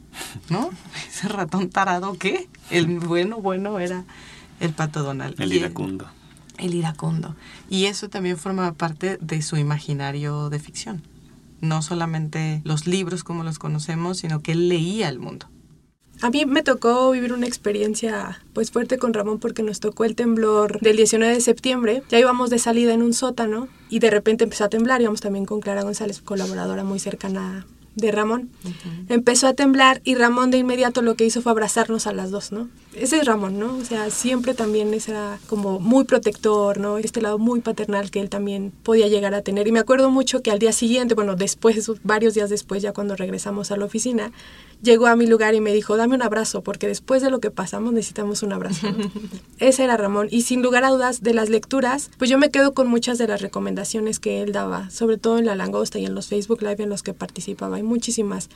[0.49, 0.69] ¿no?
[1.09, 2.47] Ese ratón tarado qué.
[2.69, 4.05] El bueno, bueno era
[4.61, 5.39] el pato Donald.
[5.41, 6.07] El iracundo.
[6.57, 7.35] El, iracundo.
[7.69, 11.01] Y eso también forma parte de su imaginario de ficción.
[11.59, 15.47] No solamente los libros como los conocemos, sino que él leía el mundo.
[16.21, 20.15] A mí me tocó vivir una experiencia pues fuerte con Ramón porque nos tocó el
[20.15, 22.03] temblor del 19 de septiembre.
[22.09, 25.01] Ya íbamos de salida en un sótano y de repente empezó a temblar.
[25.01, 28.49] Íbamos también con Clara González, colaboradora muy cercana de Ramón.
[29.09, 32.51] Empezó a temblar y Ramón de inmediato lo que hizo fue abrazarnos a las dos,
[32.51, 32.69] ¿no?
[32.93, 33.75] Ese es Ramón, ¿no?
[33.75, 36.97] O sea, siempre también era como muy protector, ¿no?
[36.97, 39.67] Este lado muy paternal que él también podía llegar a tener.
[39.67, 43.15] Y me acuerdo mucho que al día siguiente, bueno, después, varios días después, ya cuando
[43.15, 44.31] regresamos a la oficina,
[44.81, 47.51] llegó a mi lugar y me dijo, dame un abrazo, porque después de lo que
[47.51, 48.87] pasamos necesitamos un abrazo.
[49.59, 50.27] Ese era Ramón.
[50.31, 53.27] Y sin lugar a dudas, de las lecturas, pues yo me quedo con muchas de
[53.27, 56.83] las recomendaciones que él daba, sobre todo en La Langosta y en los Facebook Live
[56.83, 57.77] en los que participaba.
[57.77, 58.49] Hay muchísimas.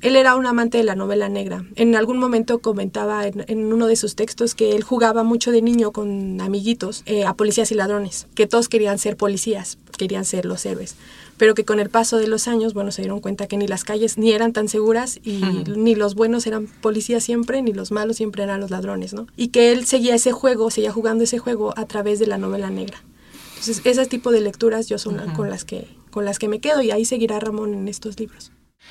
[0.00, 1.64] Él era un amante de la novela negra.
[1.74, 5.92] En algún momento comentaba en, uno de sus textos que él jugaba mucho de niño
[5.92, 10.64] con amiguitos eh, a policías y ladrones, que todos querían ser policías, querían ser los
[10.64, 10.96] héroes
[11.38, 13.84] pero que con el paso de los años, bueno, se dieron cuenta que ni las
[13.84, 15.40] calles ni eran tan seguras y
[15.76, 19.28] ni los buenos eran policías siempre, ni los malos siempre eran los ladrones, ¿no?
[19.36, 22.70] Y que él seguía ese juego, seguía jugando ese juego a través de la novela
[22.70, 23.02] negra.
[23.50, 26.82] Entonces, ese tipo de lecturas yo son con las que con las que me quedo
[26.82, 28.50] y ahí seguirá Ramón en estos libros.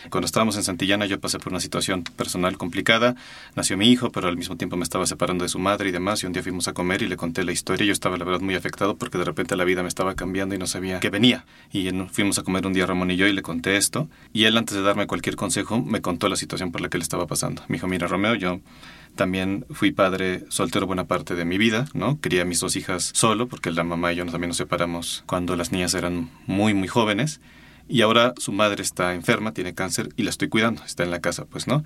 [0.10, 3.16] Cuando estábamos en Santillana yo pasé por una situación personal complicada.
[3.56, 6.24] Nació mi hijo, pero al mismo tiempo me estaba separando de su madre y demás.
[6.24, 7.86] Y un día fuimos a comer y le conté la historia.
[7.86, 10.58] Yo estaba, la verdad, muy afectado porque de repente la vida me estaba cambiando y
[10.58, 11.46] no sabía qué venía.
[11.72, 14.08] Y fuimos a comer un día Ramón y yo y le conté esto.
[14.34, 17.04] Y él, antes de darme cualquier consejo, me contó la situación por la que le
[17.04, 17.64] estaba pasando.
[17.68, 18.62] Me dijo, mira, Romeo, yo
[19.16, 22.20] también fui padre soltero buena parte de mi vida, ¿no?
[22.22, 25.56] Quería a mis dos hijas solo porque la mamá y yo también nos separamos cuando
[25.56, 27.42] las niñas eran muy, muy jóvenes
[27.88, 31.22] y ahora su madre está enferma, tiene cáncer y la estoy cuidando, está en la
[31.22, 31.84] casa, pues, ¿no?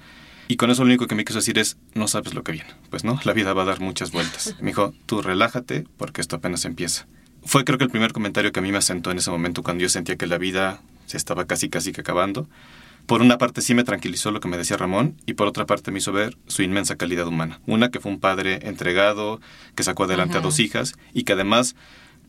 [0.47, 2.69] Y con eso lo único que me quiso decir es, no sabes lo que viene,
[2.89, 3.19] pues, ¿no?
[3.23, 4.55] La vida va a dar muchas vueltas.
[4.59, 7.07] Me dijo, tú relájate porque esto apenas empieza.
[7.43, 9.81] Fue creo que el primer comentario que a mí me asentó en ese momento cuando
[9.81, 12.47] yo sentía que la vida se estaba casi casi que acabando.
[13.05, 15.91] Por una parte sí me tranquilizó lo que me decía Ramón y por otra parte
[15.91, 17.59] me hizo ver su inmensa calidad humana.
[17.65, 19.41] Una que fue un padre entregado,
[19.75, 21.75] que sacó adelante a dos hijas y que además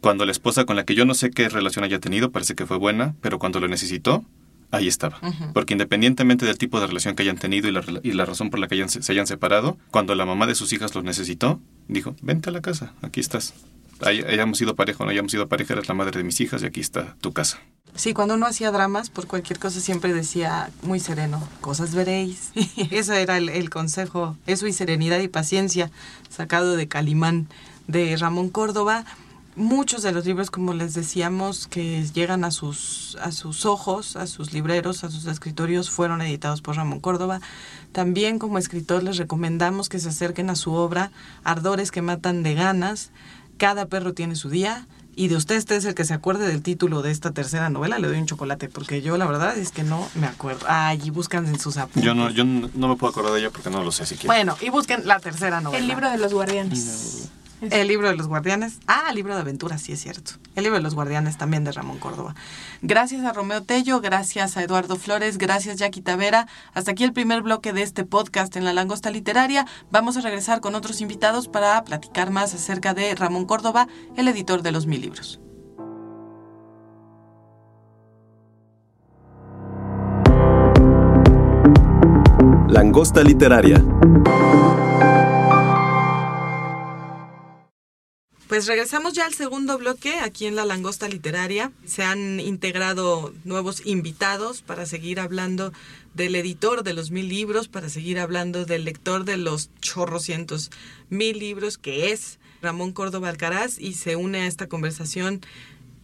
[0.03, 2.67] cuando la esposa con la que yo no sé qué relación haya tenido, parece que
[2.67, 4.23] fue buena, pero cuando lo necesitó,
[4.71, 5.19] ahí estaba.
[5.55, 8.61] Porque independientemente del tipo de relación que hayan tenido y la, y la razón por
[8.61, 12.51] la que se hayan separado, cuando la mamá de sus hijas los necesitó, dijo, vente
[12.51, 13.55] a la casa, aquí estás.
[14.05, 16.63] hay- hayamos sido pareja o no hayamos sido pareja, eres la madre de mis hijas
[16.63, 17.59] y aquí está tu casa.
[17.95, 22.51] Sí, cuando uno hacía dramas, por cualquier cosa siempre decía muy sereno, cosas veréis.
[22.91, 25.91] Eso era el, el consejo, eso y serenidad y paciencia,
[26.31, 27.49] sacado de Calimán,
[27.89, 29.05] de Ramón Córdoba.
[29.55, 34.27] Muchos de los libros, como les decíamos, que llegan a sus, a sus ojos, a
[34.27, 37.41] sus libreros, a sus escritorios, fueron editados por Ramón Córdoba.
[37.93, 41.13] También como escritor les recomendamos que se acerquen a su obra
[41.45, 43.11] Ardores que matan de ganas,
[43.59, 46.63] Cada perro tiene su día, y de usted, este es el que se acuerde del
[46.63, 49.83] título de esta tercera novela, le doy un chocolate, porque yo la verdad es que
[49.83, 50.65] no me acuerdo.
[50.69, 52.03] Ay, y buscan en sus apuntes.
[52.03, 54.35] Yo no, yo no no me puedo acordar de ella porque no lo sé siquiera.
[54.35, 55.79] Bueno, y busquen la tercera novela.
[55.79, 57.12] El libro de los guardianes.
[57.71, 58.81] El libro de los guardianes.
[58.89, 60.33] Ah, el libro de aventuras, sí es cierto.
[60.57, 62.35] El libro de los guardianes también de Ramón Córdoba.
[62.81, 66.49] Gracias a Romeo Tello, gracias a Eduardo Flores, gracias Jackie Tavera.
[66.75, 69.67] Hasta aquí el primer bloque de este podcast en La Langosta Literaria.
[69.93, 74.63] Vamos a regresar con otros invitados para platicar más acerca de Ramón Córdoba, el editor
[74.63, 75.41] de los mil libros.
[82.69, 83.85] Langosta literaria.
[88.53, 91.73] Pues regresamos ya al segundo bloque aquí en la Langosta Literaria.
[91.87, 95.73] Se han integrado nuevos invitados para seguir hablando
[96.13, 100.71] del editor de los mil libros, para seguir hablando del lector de los chorrocientos
[101.09, 105.41] mil libros que es Ramón Córdoba Alcaraz y se une a esta conversación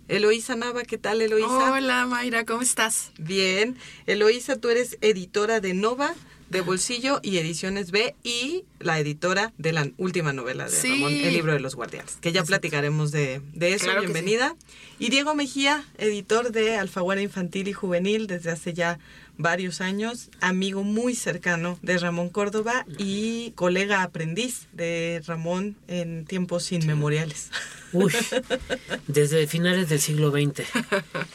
[0.08, 0.84] Eloísa Nava.
[0.84, 1.70] ¿Qué tal, Eloísa?
[1.70, 3.12] Hola Mayra, ¿cómo estás?
[3.18, 3.76] Bien.
[4.06, 6.14] Eloísa, tú eres editora de Nova,
[6.50, 10.88] de Bolsillo y Ediciones B y la editora de la última novela de Sí.
[10.88, 13.84] Ramón, El libro de los guardianes, que ya platicaremos de, de eso.
[13.84, 14.56] Claro Bienvenida.
[14.98, 18.98] Y Diego Mejía, editor de Alfaguara Infantil y Juvenil desde hace ya
[19.36, 26.72] varios años, amigo muy cercano de Ramón Córdoba y colega aprendiz de Ramón en tiempos
[26.72, 27.50] inmemoriales.
[27.92, 28.12] Uy,
[29.06, 30.62] desde finales del siglo XX.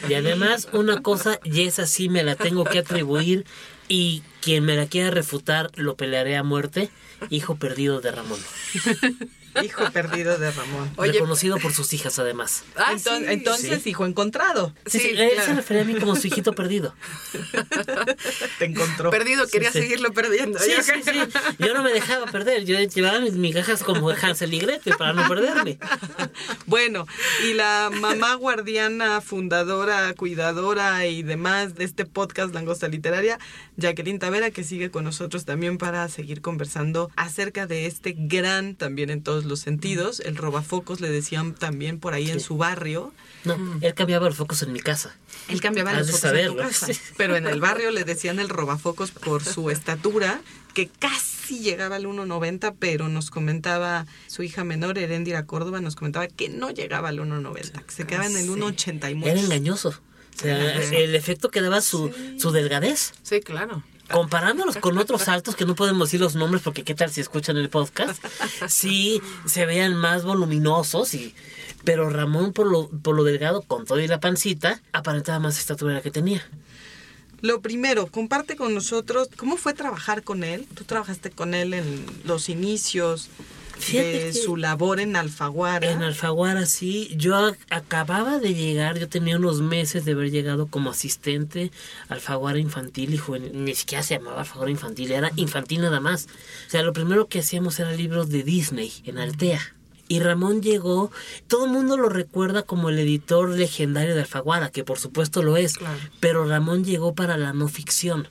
[0.10, 3.46] Y además, una cosa, y esa sí me la tengo que atribuir,
[3.88, 6.90] y quien me la quiera refutar lo pelearé a muerte,
[7.30, 8.40] hijo perdido de Ramón.
[9.62, 10.92] Hijo perdido de Ramón.
[10.98, 12.64] Reconocido por sus hijas, además.
[12.76, 13.26] Ah, Enton- sí.
[13.28, 14.74] entonces, hijo encontrado.
[14.86, 15.46] Sí, sí, Sí, él claro.
[15.46, 16.96] se refería a mí como su hijito perdido.
[18.60, 19.10] Te encontró.
[19.12, 19.82] Perdido, quería sí.
[19.82, 20.60] seguirlo perdiendo.
[20.60, 20.92] Sí, Yo sí.
[21.60, 22.66] Yo no me dejaba perder.
[22.66, 25.78] Yo llevaba mis migajas como Hansel y Gretel para no perderme.
[26.66, 27.06] Bueno,
[27.48, 33.38] y la mamá guardiana, fundadora, cuidadora y demás de este podcast Langosta Literaria,
[33.78, 39.10] Jacqueline Tavera, que sigue con nosotros también para seguir conversando acerca de este gran, también
[39.10, 43.14] en todos los sentidos, el robafocos, le decían también por ahí en su barrio.
[43.44, 45.16] No, él cambiaba los focos en mi casa.
[45.50, 48.50] Él cambiaba Has los focos en tu casa, pero en el barrio le decían el
[48.50, 50.42] robafocos por su estatura,
[50.74, 56.28] que casi llegaba al 1.90, pero nos comentaba su hija menor, Heréndira Córdoba, nos comentaba
[56.28, 59.46] que no llegaba al 1.90, que se quedaba en el 1.80 y Era mucho.
[59.46, 59.90] engañoso.
[59.90, 63.14] O sea, el efecto que daba su, su delgadez.
[63.22, 63.84] Sí, claro.
[64.14, 67.58] Comparándolos con otros altos que no podemos decir los nombres porque qué tal si escuchan
[67.58, 68.24] el podcast,
[68.68, 71.34] sí se veían más voluminosos y
[71.84, 76.02] pero Ramón por lo, por lo delgado con todo y la pancita aparentaba más estatura
[76.02, 76.48] que tenía.
[77.42, 80.66] Lo primero, comparte con nosotros cómo fue trabajar con él.
[80.76, 83.30] Tú trabajaste con él en los inicios
[83.78, 85.92] Fíjate de su labor en Alfaguara.
[85.92, 87.14] En Alfaguara, sí.
[87.18, 91.72] Yo ac- acababa de llegar, yo tenía unos meses de haber llegado como asistente
[92.10, 93.52] a Alfaguara infantil y juvenil.
[93.66, 96.28] Ni siquiera se llamaba Alfaguara infantil, era infantil nada más.
[96.68, 99.62] O sea, lo primero que hacíamos era libros de Disney en Altea.
[100.10, 101.12] Y Ramón llegó,
[101.48, 105.56] todo el mundo lo recuerda como el editor legendario de Alfaguara, que por supuesto lo
[105.58, 105.98] es, Claro.
[106.20, 108.28] pero Ramón llegó para la no ficción.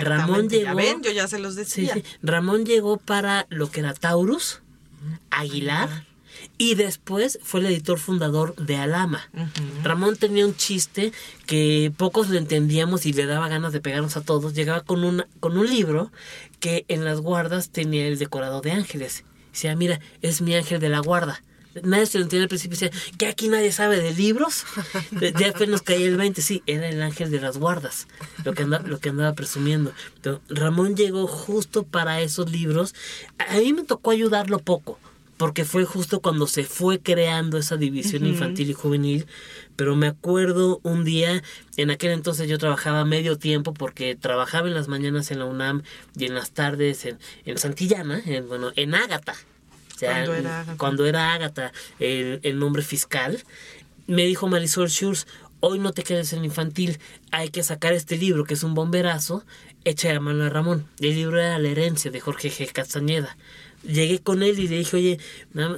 [0.00, 1.94] Ramón Ya llegó- ven, yo ya se los Sí, decía.
[1.94, 2.04] sí.
[2.22, 4.60] Ramón llegó para lo que era Taurus,
[5.30, 6.04] Aguilar,
[6.58, 9.28] y después fue el editor fundador de Alama.
[9.82, 11.12] Ramón tenía un chiste
[11.46, 14.54] que pocos lo entendíamos y le daba ganas de pegarnos a todos.
[14.54, 16.10] Llegaba con, una, con un libro
[16.60, 19.24] que en las guardas tenía el decorado de ángeles.
[19.52, 21.42] Decía, mira, es mi ángel de la guarda.
[21.82, 22.78] Nadie se lo entendía al principio.
[22.78, 24.64] Decía, que aquí nadie sabe de libros.
[25.38, 26.40] Ya nos caía el 20.
[26.42, 28.06] Sí, era el ángel de las guardas.
[28.44, 29.92] Lo que, anda- lo que andaba presumiendo.
[30.48, 32.94] Ramón llegó justo para esos libros.
[33.38, 34.98] A mí me tocó ayudarlo poco.
[35.36, 39.26] Porque fue justo cuando se fue creando esa división infantil y juvenil.
[39.74, 41.42] Pero me acuerdo un día,
[41.76, 45.82] en aquel entonces yo trabajaba medio tiempo porque trabajaba en las mañanas en la UNAM
[46.16, 49.34] y en las tardes en, en Santillana, en, bueno, en Ágata.
[49.94, 50.76] O sea, Cuando era Ágata.
[50.76, 53.42] cuando era Ágata el, el nombre fiscal,
[54.06, 55.26] me dijo Marisol Schurz,
[55.60, 56.98] hoy no te quedes en infantil,
[57.30, 59.44] hay que sacar este libro que es un bomberazo,
[59.84, 60.86] echa a mano a Ramón.
[61.00, 62.70] El libro era La herencia de Jorge G.
[62.72, 63.36] Castañeda.
[63.86, 65.18] Llegué con él y le dije, oye,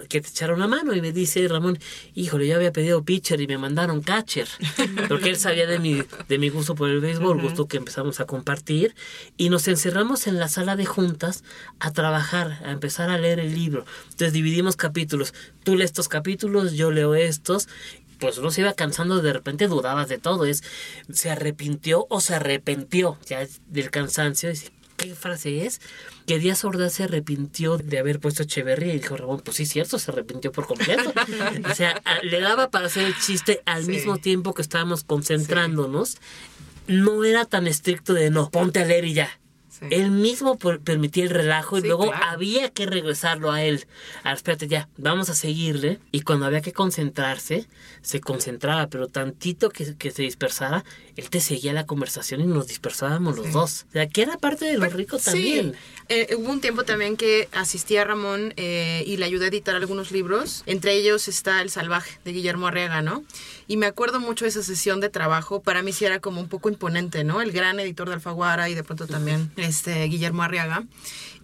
[0.09, 0.95] que te echara una mano.
[0.95, 1.79] Y me dice Ramón,
[2.15, 4.49] híjole, yo había pedido pitcher y me mandaron catcher.
[5.09, 8.27] Porque él sabía de mi, de mi gusto por el béisbol, gusto que empezamos a
[8.27, 8.95] compartir.
[9.37, 11.45] Y nos encerramos en la sala de juntas
[11.81, 13.85] a trabajar, a empezar a leer el libro.
[14.05, 15.35] Entonces dividimos capítulos.
[15.65, 17.69] Tú lees estos capítulos, yo leo estos
[18.19, 20.63] pues uno se iba cansando, de repente dudabas de todo, es
[21.13, 25.81] se arrepintió o se arrepentió ya del cansancio, dice, ¿qué frase es?
[26.27, 29.99] Que Díaz Ordaz se arrepintió de haber puesto Echeverría y dijo Ramón, pues sí, cierto,
[29.99, 31.13] se arrepintió por completo.
[31.71, 33.91] o sea, a- le daba para hacer el chiste al Sí.
[33.93, 36.17] mismo tiempo que estábamos concentrándonos.
[36.89, 39.31] No era tan estricto de no, ponte a leer y ya.
[39.69, 39.85] Sí.
[39.91, 42.25] Él mismo permitía el relajo y Sí, luego claro.
[42.31, 43.85] había que regresarlo a él.
[44.25, 45.99] Ah, espérate, ya, vamos a seguirle.
[46.13, 47.69] Y cuando había que concentrarse,
[48.01, 50.83] se concentraba, pero tantito que, que se dispersara,
[51.17, 53.85] él te seguía la conversación y nos dispersábamos los dos.
[53.91, 55.75] O sea, que era parte de lo rico también.
[56.09, 59.75] Eh, hubo un tiempo también que asistí a Ramón eh, y le ayudé a editar
[59.75, 60.63] algunos libros.
[60.67, 63.25] Entre ellos está El Salvaje de Guillermo Arriaga, ¿no?
[63.67, 65.63] Y me acuerdo mucho de esa sesión de trabajo.
[65.63, 67.41] Para mí sí era como un poco imponente, ¿no?
[67.41, 70.85] El gran editor de Alfaguara y de pronto también este Guillermo Arriaga.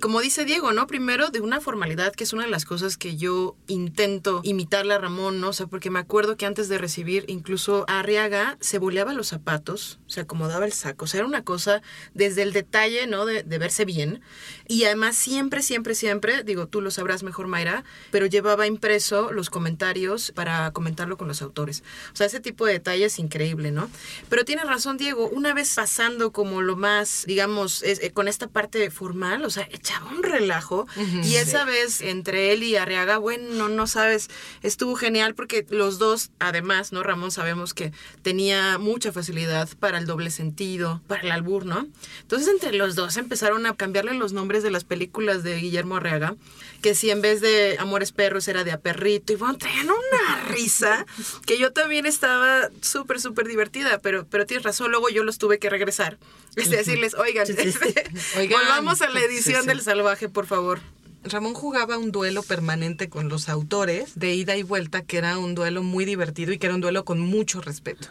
[0.00, 0.86] Como dice Diego, ¿no?
[0.86, 4.98] Primero de una formalidad que es una de las cosas que yo intento imitarle a
[4.98, 5.50] Ramón, ¿no?
[5.50, 9.28] O sea, porque me acuerdo que antes de recibir incluso a Arriaga se boleaba los
[9.28, 11.04] zapatos, se acomodaba el saco.
[11.04, 11.82] O sea, era una cosa
[12.14, 13.26] desde el detalle, ¿no?
[13.26, 14.22] De, de verse bien.
[14.68, 19.50] Y además siempre, siempre, siempre, digo, tú lo sabrás mejor, Mayra, pero llevaba impreso los
[19.50, 21.82] comentarios para comentarlo con los autores.
[22.12, 23.90] O sea, ese tipo de detalle es increíble, ¿no?
[24.28, 28.46] Pero tienes razón, Diego, una vez pasando como lo más, digamos, es- eh, con esta
[28.48, 30.86] parte formal, o sea, echaba un relajo.
[31.24, 34.28] y esa vez entre él y Arriaga, bueno, no sabes,
[34.62, 37.02] estuvo genial porque los dos, además, ¿no?
[37.02, 41.86] Ramón sabemos que tenía mucha facilidad para el doble sentido, para el albur, ¿no?
[42.22, 46.36] Entonces entre los dos empezaron a cambiarle los nombres de las películas de Guillermo Arriaga,
[46.82, 50.44] que si en vez de Amores Perros era de A Perrito, y bueno, traían una
[50.48, 51.06] risa
[51.46, 55.58] que yo también estaba súper, súper divertida, pero, pero tienes razón, luego yo los tuve
[55.58, 56.18] que regresar.
[56.56, 57.78] Es decirles, oigan, Sí, sí, sí.
[57.88, 58.04] este,
[58.38, 58.60] Oigan.
[58.60, 60.80] volvamos a la edición del salvaje, por favor.
[61.24, 65.54] Ramón jugaba un duelo permanente con los autores de ida y vuelta, que era un
[65.54, 68.08] duelo muy divertido y que era un duelo con mucho respeto.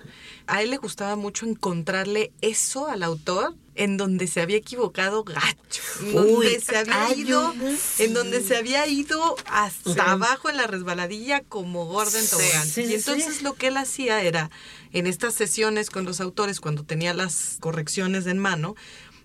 [0.47, 5.81] A él le gustaba mucho encontrarle eso al autor en donde se había equivocado gacho,
[6.01, 7.53] en donde Uy, se había ido,
[7.99, 12.67] en donde se había ido hasta abajo en la resbaladilla como tobogán.
[12.67, 14.49] Sí, y entonces lo que él hacía era,
[14.91, 18.75] en estas sesiones con los autores, cuando tenía las correcciones en mano,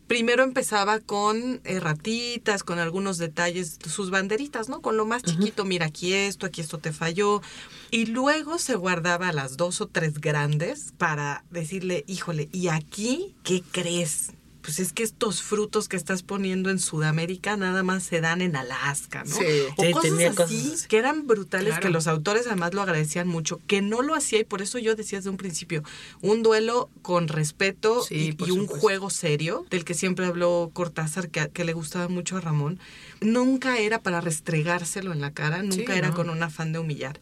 [0.06, 4.80] primero empezaba con erratitas, con algunos detalles, sus banderitas, ¿no?
[4.80, 7.42] Con lo más chiquito, mira aquí esto, aquí esto te falló.
[7.90, 13.62] Y luego se guardaba las dos o tres grandes para decirle, híjole, ¿y aquí qué
[13.62, 14.32] crees?
[14.66, 18.56] Pues es que estos frutos que estás poniendo en Sudamérica nada más se dan en
[18.56, 19.34] Alaska, ¿no?
[19.36, 19.44] Sí.
[19.76, 20.88] O Sí, cosas tenía así cosas así.
[20.88, 21.82] que eran brutales, Claro.
[21.82, 24.96] que los autores además lo agradecían mucho, que no lo hacía y por eso yo
[24.96, 25.84] decía desde un principio,
[26.20, 31.48] un duelo con respeto Sí, y, un juego serio, del que siempre habló Cortázar, que,
[31.50, 32.80] que le gustaba mucho a Ramón,
[33.20, 36.14] nunca era para restregárselo en la cara, nunca Sí, era no.
[36.16, 37.20] con un afán de humillar.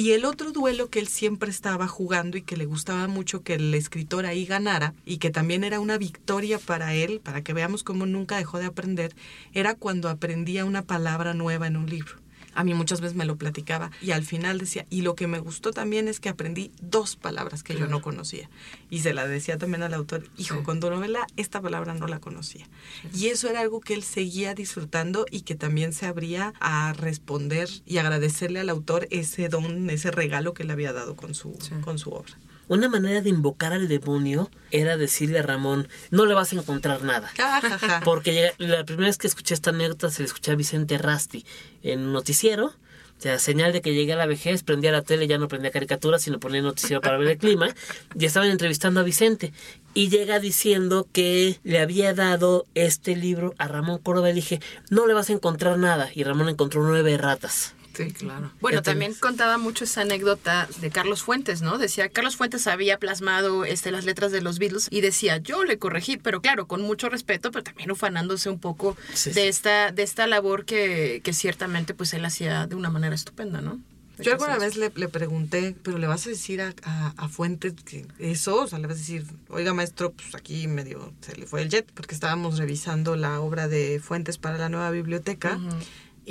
[0.00, 3.52] Y el otro duelo que él siempre estaba jugando y que le gustaba mucho que
[3.52, 7.82] el escritor ahí ganara y que también era una victoria para él, para que veamos
[7.82, 9.14] cómo nunca dejó de aprender,
[9.52, 12.14] era cuando aprendía una palabra nueva en un libro.
[12.54, 15.38] A mí muchas veces me lo platicaba y al final decía, y lo que me
[15.38, 18.48] gustó también es que aprendí dos palabras que yo no conocía.
[18.90, 22.20] Y se la decía también al autor, hijo, con tu novela esta palabra no la
[22.20, 22.66] conocía.
[23.14, 27.68] Y eso era algo que él seguía disfrutando y que también se abría a responder
[27.86, 31.98] y agradecerle al autor ese don, ese regalo que le había dado con su, con
[31.98, 32.36] su obra.
[32.70, 37.02] Una manera de invocar al demonio era decirle a Ramón, no le vas a encontrar
[37.02, 37.28] nada.
[38.04, 41.44] Porque la primera vez que escuché esta anécdota se le escuché a Vicente Rasti
[41.82, 42.66] en un noticiero.
[42.66, 45.72] O sea, señal de que llegué a la vejez, prendía la tele, ya no prendía
[45.72, 47.74] caricaturas, sino ponía noticiero para ver el clima.
[48.16, 49.52] Y estaban entrevistando a Vicente.
[49.92, 54.30] Y llega diciendo que le había dado este libro a Ramón Córdoba.
[54.30, 56.08] Y dije, no le vas a encontrar nada.
[56.14, 57.74] Y Ramón encontró nueve ratas.
[57.94, 58.52] Sí, claro.
[58.60, 61.76] Bueno, Ya también contaba mucho esa anécdota de Carlos Fuentes, ¿no?
[61.78, 65.78] Decía, Carlos Fuentes había plasmado este, las letras de los Beatles y decía, yo le
[65.78, 69.48] corregí, pero claro, con mucho respeto, pero también ufanándose un poco Sí, de sí.
[69.48, 73.78] esta de esta labor que, que ciertamente pues él hacía de una manera estupenda, ¿no?
[74.18, 77.72] Yo alguna vez le, le pregunté, pero le vas a decir a, a- a Fuentes
[77.86, 81.46] que eso, o sea, le vas a decir, oiga maestro, pues aquí medio se le
[81.46, 85.58] fue el jet, porque estábamos revisando la obra de Fuentes para la nueva biblioteca.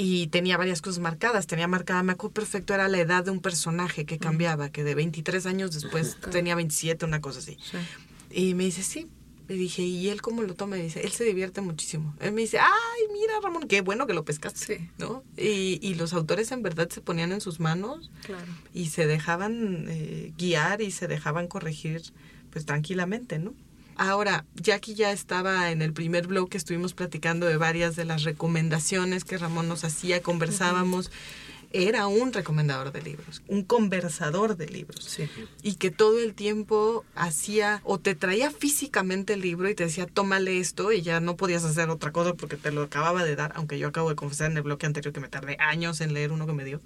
[0.02, 1.46] Y tenía varias cosas marcadas.
[1.48, 4.96] Tenía marcada, me acuerdo perfecto, era la edad de un personaje que cambiaba, que de
[4.96, 7.58] 23 años después tenía 27, una cosa así.
[8.32, 9.08] Y me dice, sí,
[9.50, 10.78] Le dije, ¿y él cómo lo toma?
[10.78, 12.16] Y dice, él se divierte muchísimo.
[12.20, 14.78] Él me dice, ay, mira, Ramón, qué bueno que lo pescaste.
[14.78, 14.90] Sí.
[15.00, 15.24] ¿no?
[15.36, 18.46] Y, y los autores en verdad se ponían en sus manos Claro.
[18.76, 22.04] y se dejaban eh, guiar y se dejaban corregir
[22.52, 23.56] pues tranquilamente, ¿no?
[24.00, 28.24] Ahora, Jackie ya estaba en el primer blog que estuvimos platicando de varias de las
[28.24, 31.12] recomendaciones que Ramón nos hacía, conversábamos.
[31.74, 35.04] Era un recomendador de libros, un conversador de libros.
[35.04, 35.30] Sí.
[35.64, 40.08] Y que todo el tiempo hacía o te traía físicamente el libro y te decía,
[40.08, 43.52] tómale esto y ya no podías hacer otra cosa porque te lo acababa de dar,
[43.56, 46.32] aunque yo acabo de confesar en el bloque anterior que me tardé años en leer
[46.32, 46.80] uno que me dio.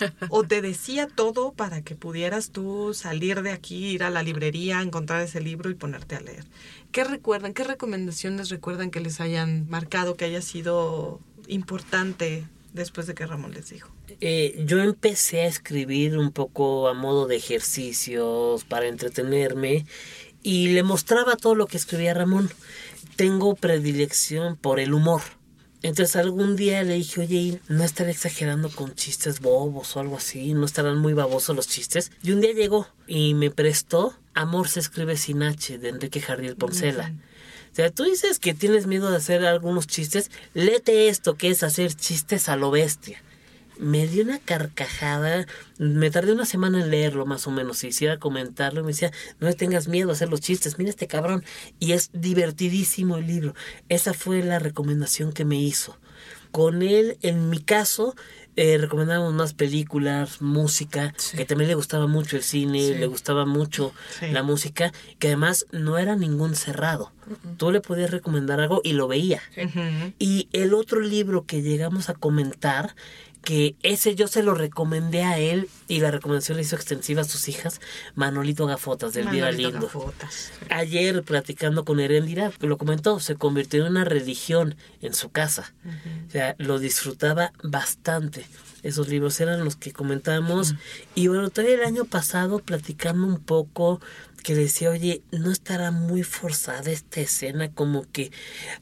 [0.28, 4.82] o te decía todo para que pudieras tú salir de aquí, ir a la librería,
[4.82, 6.44] encontrar ese libro y ponerte a leer.
[6.92, 7.54] ¿Qué recuerdan?
[7.54, 13.52] ¿Qué recomendaciones recuerdan que les hayan marcado, que haya sido importante después de que Ramón
[13.52, 13.90] les dijo?
[14.20, 19.86] Eh, yo empecé a escribir un poco a modo de ejercicios para entretenerme
[20.42, 22.50] y le mostraba todo lo que escribía Ramón.
[23.16, 25.22] Tengo predilección por el humor.
[25.82, 30.52] Entonces algún día le dije, oye, no estaré exagerando con chistes bobos o algo así,
[30.52, 32.12] no estarán muy babosos los chistes.
[32.22, 36.56] Y un día llegó y me prestó Amor se escribe sin H de Enrique Jardiel
[36.56, 37.12] Poncela.
[37.72, 41.62] O sea, tú dices que tienes miedo de hacer algunos chistes, léete esto que es
[41.62, 43.22] hacer chistes a lo bestia.
[43.80, 45.46] Me dio una carcajada,
[45.78, 49.10] me tardé una semana en leerlo más o menos, si hiciera comentarlo, me decía,
[49.40, 51.42] no le tengas miedo a hacer los chistes, mira este cabrón,
[51.78, 53.54] y es divertidísimo el libro.
[53.88, 55.96] Esa fue la recomendación que me hizo.
[56.50, 58.14] Con él, en mi caso,
[58.56, 62.94] eh, recomendábamos más películas, música, que también le gustaba mucho el cine, Sí.
[62.94, 64.26] le gustaba mucho Sí.
[64.32, 67.12] la música, que además no era ningún cerrado.
[67.56, 69.40] Tú le podías recomendar algo y lo veía.
[70.18, 72.96] Y el otro libro que llegamos a comentar,
[73.42, 77.24] que ese yo se lo recomendé a él y la recomendación le hizo extensiva a
[77.24, 77.80] sus hijas,
[78.14, 79.86] Manolito Gafotas, de Elvira Manolito Lindo.
[79.86, 80.52] Gafotas.
[80.68, 85.72] Ayer platicando con Heréndira, lo comentó, se convirtió en una religión en su casa.
[86.28, 88.44] O sea, lo disfrutaba bastante.
[88.82, 90.74] Esos libros eran los que comentábamos.
[91.14, 94.00] Y bueno, todavía el año pasado platicando un poco
[94.42, 98.32] que decía, oye, no estará muy forzada esta escena, como que,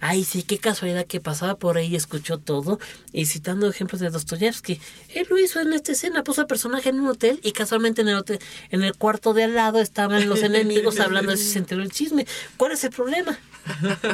[0.01, 2.78] ay, sí, qué casualidad que pasaba por ahí y escuchó todo.
[3.12, 4.80] Y citando ejemplos de Dostoyevsky,
[5.14, 8.09] él lo hizo en esta escena, puso al personaje en un hotel y casualmente en
[8.09, 8.38] el hotel,
[8.70, 11.90] en el cuarto de al lado estaban los enemigos hablando de si se enteró el
[11.90, 12.26] chisme.
[12.57, 13.38] ¿Cuál es el problema?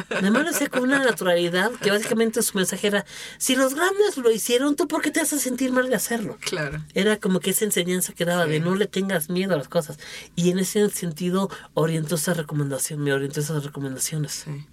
[0.09, 3.05] Nada más lo hacía con una naturalidad que básicamente su mensaje era,
[3.37, 6.37] si los grandes lo hicieron, ¿tú por qué te haces sentir mal de hacerlo?
[6.41, 6.81] Claro.
[6.93, 9.97] Era como que esa enseñanza que daba de no le tengas miedo a las cosas.
[10.35, 14.43] Y en ese sentido orientó esa recomendación, me orientó esas recomendaciones.
[14.45, 14.65] Sí.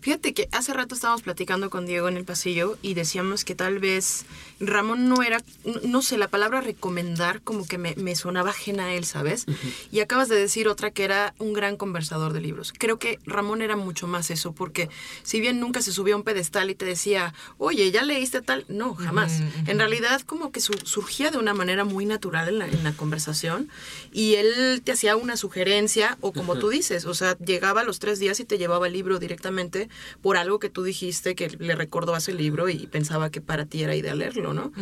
[0.00, 3.78] Fíjate que hace rato estábamos platicando con Diego en el pasillo y decíamos que tal
[3.78, 4.24] vez
[4.60, 5.42] Ramón no era,
[5.84, 9.46] no, sé, la palabra recomendar como que me, me sonaba ajena a él, ¿sabes?
[9.92, 12.72] Y acabas de decir otra que era un gran conversador de libros.
[12.76, 14.88] Creo que Ramón era mucho más eso, porque
[15.22, 18.64] si bien nunca se subía a un pedestal y te decía, oye, ¿ya leíste tal?
[18.68, 19.40] No, jamás.
[19.66, 22.92] En realidad como que su- surgía de una manera muy natural en la, en la
[22.92, 23.68] conversación
[24.12, 27.98] y él te hacía una sugerencia o como tú dices, o sea, llegaba a los
[27.98, 29.77] tres días y te llevaba el libro directamente
[30.20, 33.66] por algo que tú dijiste que le recordó a ese libro y pensaba que para
[33.66, 34.72] ti era ideal leerlo, ¿no?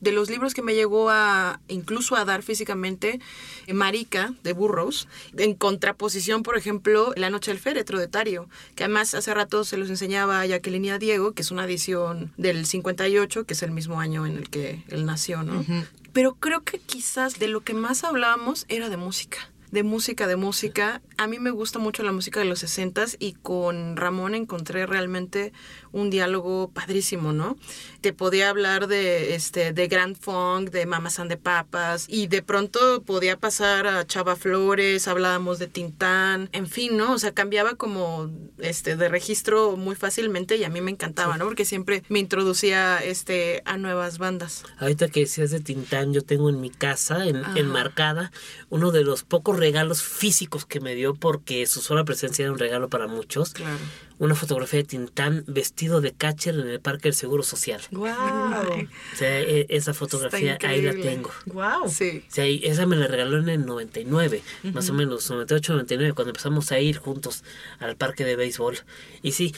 [0.00, 3.20] De los libros que me llegó a incluso a dar físicamente,
[3.66, 8.84] eh, Marica de Burroughs, en contraposición, por ejemplo, La noche del féretro de Tario, que
[8.84, 12.32] además hace rato se los enseñaba a Jacqueline y a Diego, que es una edición
[12.36, 15.64] del 58, que es el mismo año en el que él nació, ¿no?
[16.12, 20.36] Pero creo que quizás de lo que más hablábamos era de música de música, de
[20.36, 21.02] música.
[21.16, 25.52] A mí me gusta mucho la música de los 60 y con Ramón encontré realmente
[25.92, 27.56] un diálogo padrísimo, ¿no?
[28.02, 32.42] Te podía hablar de este de Grand Funk, de Mamas and the Papas y de
[32.42, 37.12] pronto podía pasar a Chava Flores, hablábamos de Tintán, en fin, ¿no?
[37.12, 38.28] O sea, cambiaba como
[38.58, 41.44] este de registro muy fácilmente y a mí me encantaba, ¿no?
[41.44, 44.64] Porque siempre me introducía este a nuevas bandas.
[44.78, 48.32] Ahorita que decías de Tintán, yo tengo en mi casa, en, enmarcada,
[48.68, 52.58] uno de los pocos regalos físicos que me dio porque su sola presencia era un
[52.58, 53.54] regalo para muchos.
[53.54, 53.78] Claro.
[54.18, 57.80] Una fotografía de Tintán vestido de catcher en el Parque del Seguro Social.
[57.90, 58.08] ¡Wow!
[58.08, 61.30] O sea, e- esa fotografía ahí la tengo.
[61.46, 61.88] ¡Wow!
[61.88, 62.24] Sí.
[62.28, 64.42] O sea, esa me la regaló en el 99,
[64.72, 67.42] más o menos, 98, 99, cuando empezamos a ir juntos
[67.80, 68.78] al parque de béisbol.
[69.22, 69.54] Y sí,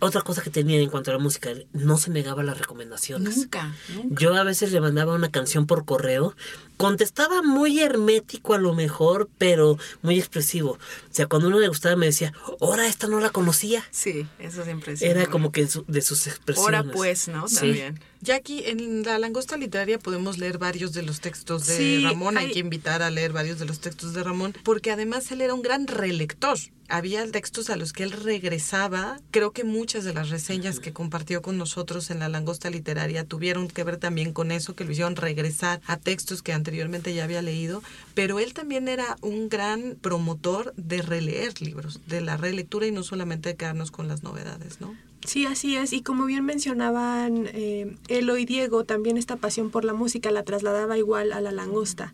[0.00, 3.36] otra cosa que tenía en cuanto a la música, no se negaba las recomendaciones.
[3.36, 4.20] Nunca, nunca.
[4.20, 6.34] Yo a veces le mandaba una canción por correo,
[6.82, 10.72] contestaba muy hermético a lo mejor, pero muy expresivo.
[10.72, 10.78] O
[11.14, 13.84] sea, cuando uno le gustaba me decía, ahora esta no la conocía.
[13.90, 15.02] Sí, eso siempre es.
[15.02, 16.64] Era como que de sus expresiones.
[16.80, 17.48] Ahora pues, ¿no?
[17.48, 17.56] Sí.
[17.56, 18.00] También.
[18.20, 22.36] Ya aquí en la langosta literaria podemos leer varios de los textos de Sí, Ramón.
[22.38, 25.40] Hay hay- que invitar a leer varios de los textos de Ramón, porque además él
[25.40, 26.56] era un gran relector.
[26.88, 29.18] Había textos a los que él regresaba.
[29.30, 33.66] Creo que muchas de las reseñas que compartió con nosotros en la langosta literaria tuvieron
[33.66, 37.42] que ver también con eso, que lo hicieron regresar a textos que anteriormente ya había
[37.42, 37.82] leído.
[38.14, 43.02] Pero él también era un gran promotor de releer libros, de la relectura y no
[43.02, 44.94] solamente de quedarnos con las novedades, ¿no?
[45.24, 45.92] Sí, así es.
[45.92, 50.42] Y como bien mencionaban eh, Elo y Diego, también esta pasión por la música la
[50.42, 52.12] trasladaba igual a la langosta.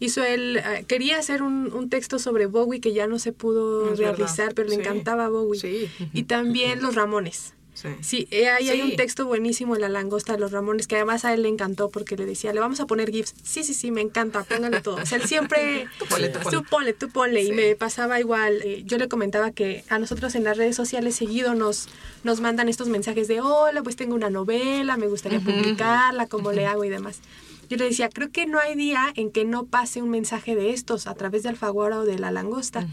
[0.00, 3.92] Hizo él, eh, quería hacer un, un texto sobre Bowie que ya no se pudo
[3.92, 4.52] Es realizar, verdad.
[4.56, 5.60] pero le encantaba Bowie.
[5.60, 5.88] Sí.
[6.12, 7.54] Y también los Ramones.
[7.80, 7.88] Sí.
[8.00, 11.24] Sí, eh, ahí hay un texto buenísimo en La Langosta de los Ramones que además
[11.24, 13.34] a él le encantó porque le decía, le vamos a poner GIFs.
[13.44, 14.96] Sí, sí, sí, me encanta, póngale todo.
[14.96, 15.86] O sea, él siempre...
[15.98, 16.58] tú ponle, tú ponle.
[16.58, 17.42] Tú ponle, tú ponle.
[17.44, 18.62] Y me pasaba igual.
[18.64, 21.88] eh, yo le comentaba que a nosotros en las redes sociales seguido nos,
[22.24, 26.66] nos mandan estos mensajes de, hola, pues tengo una novela, me gustaría publicarla, cómo le
[26.66, 27.20] hago y demás.
[27.68, 30.72] Yo le decía, creo que no hay día en que no pase un mensaje de
[30.72, 32.86] estos a través de Alfaguara o de La Langosta.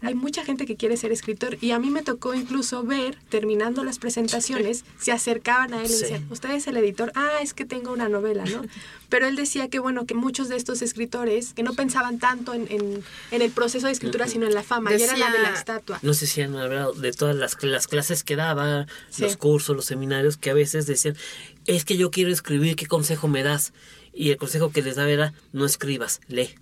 [0.00, 3.84] Hay mucha gente que quiere ser escritor y a mí me tocó incluso ver, terminando
[3.84, 6.02] las presentaciones, se acercaban a él y Sí.
[6.02, 8.62] decían, usted es el editor, ah, es que tengo una novela, ¿no?
[9.08, 12.66] Pero él decía que, bueno, que muchos de estos escritores que no pensaban tanto en,
[12.70, 15.50] en, en el proceso de escritura, sino en la fama, y era la de la
[15.52, 15.98] estatua.
[16.00, 19.22] No sé si han hablado de todas las, las clases que daba, Sí.
[19.22, 21.14] los cursos, los seminarios, que a veces decían,
[21.66, 23.74] es que yo quiero escribir, ¿qué consejo me das?
[24.12, 26.54] Y el consejo que les daba era, no escribas, lee.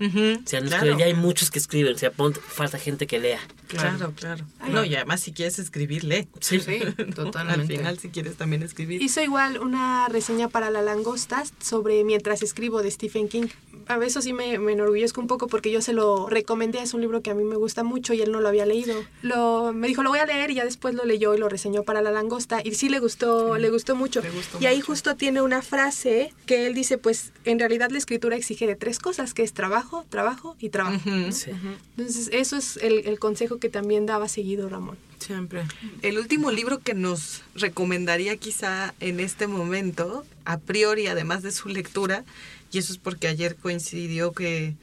[0.00, 0.86] O sea, no claro.
[0.86, 3.40] escribe- ya hay muchos que escriben, o sea, pon- falta gente que lea.
[3.68, 4.44] Claro, claro.
[4.68, 6.26] No, y además si quieres escribir, lee.
[6.40, 7.76] Sí, Sí, Al totalmente.
[7.76, 9.02] final, si quieres también escribir.
[9.02, 13.46] Hizo igual una reseña para La Langosta sobre Mientras escribo de Stephen King.
[13.86, 17.00] A veces sí me, me enorgullezco un poco porque yo se lo recomendé, es un
[17.00, 18.94] libro que a mí me gusta mucho y él no lo había leído.
[19.22, 21.82] Lo, me dijo, lo voy a leer y ya después lo leyó y lo reseñó
[21.82, 24.20] para La Langosta y sí le gustó, le gustó mucho.
[24.22, 27.98] Le gustó y ahí justo tiene una frase que él dice, pues en realidad la
[27.98, 31.00] escritura exige de tres cosas, que es trabajo, trabajo y trabajo.
[31.30, 31.50] sí.
[31.96, 34.96] Entonces eso es el, el consejo que también daba seguido Ramón.
[35.18, 35.64] Siempre.
[36.02, 41.68] El último libro que nos recomendaría quizá en este momento, a priori, además de su
[41.68, 42.24] lectura,
[42.72, 44.74] y eso es porque ayer coincidió que,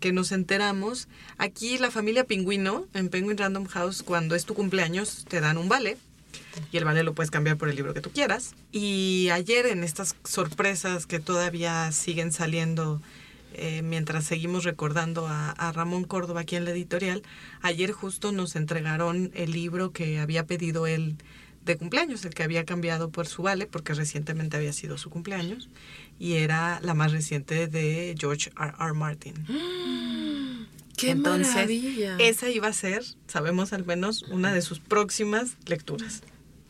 [0.00, 1.08] que nos enteramos,
[1.38, 5.68] aquí la familia Pingüino, en Penguin Random House, cuando es tu cumpleaños, te dan un
[5.68, 5.96] vale.
[6.72, 8.54] Y el vale lo puedes cambiar por el libro que tú quieras.
[8.72, 13.00] Y ayer en estas sorpresas que todavía siguen saliendo
[13.56, 17.22] eh, mientras seguimos recordando a, a Ramón Córdoba aquí en la editorial,
[17.62, 21.16] ayer justo nos entregaron el libro que había pedido él
[21.64, 25.68] de cumpleaños, el que había cambiado por su vale, porque recientemente había sido su cumpleaños,
[26.18, 28.72] y era la más reciente de George R.
[28.78, 28.92] R.
[28.94, 29.34] Martin.
[30.96, 32.16] ¡Qué Entonces, maravilla!
[32.18, 36.22] esa iba a ser, sabemos al menos, una de sus próximas lecturas.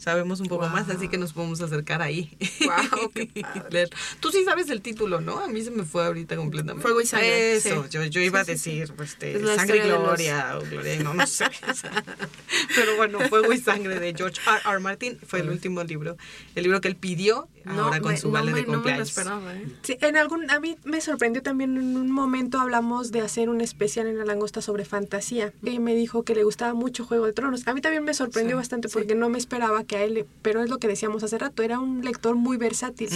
[0.07, 0.73] Sabemos un poco Wow.
[0.73, 2.31] más, así que nos podemos acercar ahí.
[2.65, 3.89] Guau, qué padre.
[4.21, 5.41] Tú sí sabes el título, ¿no?
[5.41, 6.81] A mí se me fue ahorita completamente.
[6.81, 7.89] Fuego y sangre, Eso, sí.
[7.91, 8.79] yo, yo iba Sí, a sí, sí.
[8.79, 11.47] decir, pues, este, sangre y los- gloria, o gloria, no, no sé.
[12.77, 14.61] Pero bueno, Fuego y sangre de George R.
[14.65, 14.79] R.
[14.79, 16.17] Martin fue el último libro,
[16.55, 18.83] el libro que él pidió ahora con me- su vale me- de no me lo
[18.83, 19.09] cumpleaños.
[19.09, 19.67] esperaba, ¿eh?
[19.83, 23.61] Sí, en algún, a mí me sorprendió también en un momento hablamos de hacer un
[23.61, 27.33] especial en la langosta sobre fantasía y me dijo que le gustaba mucho Juego de
[27.33, 27.67] Tronos.
[27.67, 28.95] A mí también me sorprendió Sí, bastante sí.
[28.95, 31.63] porque no me esperaba que a él, le- pero es lo que decíamos hace rato,
[31.63, 33.09] era un lector muy versátil.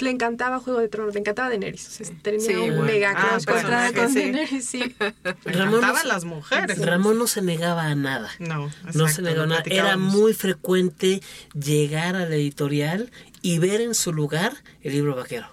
[0.00, 1.86] Le encantaba Juego de Tronos, le encantaba Daenerys.
[1.88, 2.82] O sea, tenía Sí, un bueno.
[2.84, 4.14] mega Ah, crush contra con sí.
[4.20, 4.78] Daenerys, sí.
[5.44, 6.78] Me Ramón encantaban no- las mujeres.
[6.86, 8.30] Ramón no se negaba a nada.
[8.38, 9.62] No, no exacto, se negaba a nada.
[9.66, 11.20] Era muy frecuente
[11.54, 13.10] llegar a la editorial
[13.42, 15.48] y ver en su lugar el libro vaquero.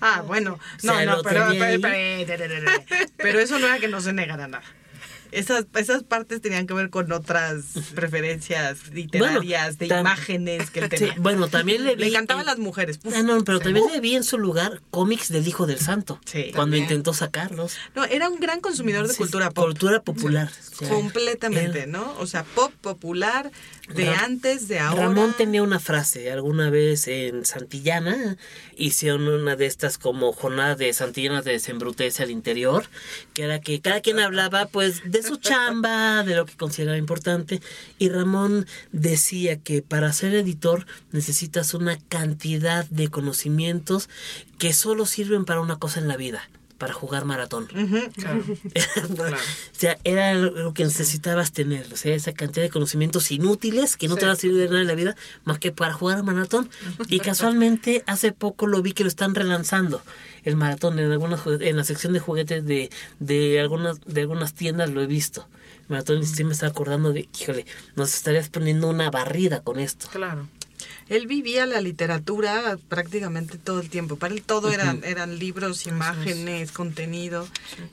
[0.00, 2.70] Ah, bueno, O no, sea, no, pero, pero, pero-
[3.16, 4.64] pero eso no era que no se negara nada.
[5.32, 7.64] Esas, esas partes tenían que ver con otras
[7.94, 11.14] preferencias literarias, de imágenes que él Sí, tenía.
[11.18, 12.02] bueno, también le vi.
[12.02, 13.00] Le encantaban en- las mujeres.
[13.02, 13.14] Uf.
[13.16, 13.64] Ah, no, pero Sí.
[13.64, 16.20] también le vi en su lugar cómics del Hijo del Santo.
[16.26, 16.44] Sí.
[16.52, 16.82] Cuando También.
[16.84, 17.76] intentó sacarlos.
[17.94, 19.64] No, era un gran consumidor de Sí, cultura pop.
[19.64, 20.50] Cultura popular.
[20.88, 22.14] Completamente, él- ¿no?
[22.18, 23.50] O sea, pop popular
[23.94, 25.04] de Ra- antes, de ahora.
[25.06, 28.36] Ramón tenía una frase alguna vez en Santillana,
[28.76, 32.84] hicieron una de estas como jornada de Santillana de desembrutece al interior,
[33.34, 37.60] que era que cada quien hablaba pues de su chamba, de lo que consideraba importante,
[37.98, 44.08] y Ramón decía que para ser editor necesitas una cantidad de conocimientos
[44.58, 46.48] que solo sirven para una cosa en la vida,
[46.82, 47.68] para jugar maratón.
[49.22, 54.08] O sea, era lo que necesitabas tener, o sea, esa cantidad de conocimientos inútiles que
[54.08, 56.22] no te van a servir de nada en la vida, más que para jugar a
[56.22, 56.68] maratón.
[57.08, 60.02] Y casualmente hace poco lo vi que lo están relanzando,
[60.42, 64.90] el maratón, en algunas en la sección de juguetes de, de algunas, de algunas tiendas
[64.90, 65.46] lo he visto.
[65.82, 67.64] El maratón y sí me está acordando de, híjole,
[67.94, 70.08] nos estarías poniendo una barrida con esto.
[70.10, 70.48] Claro.
[71.08, 74.16] Él vivía la literatura prácticamente todo el tiempo.
[74.16, 77.46] Para él todo eran, libros, imágenes, contenido.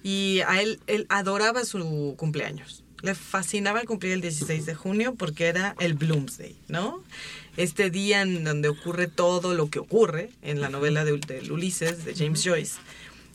[0.03, 2.83] Y a él, él adoraba su cumpleaños.
[3.01, 7.01] Le fascinaba el cumplir el 16 de junio porque era el Bloomsday, ¿no?
[7.55, 12.03] Este día en donde ocurre todo lo que ocurre en la novela de, de Ulises
[12.03, 12.77] de James Joyce.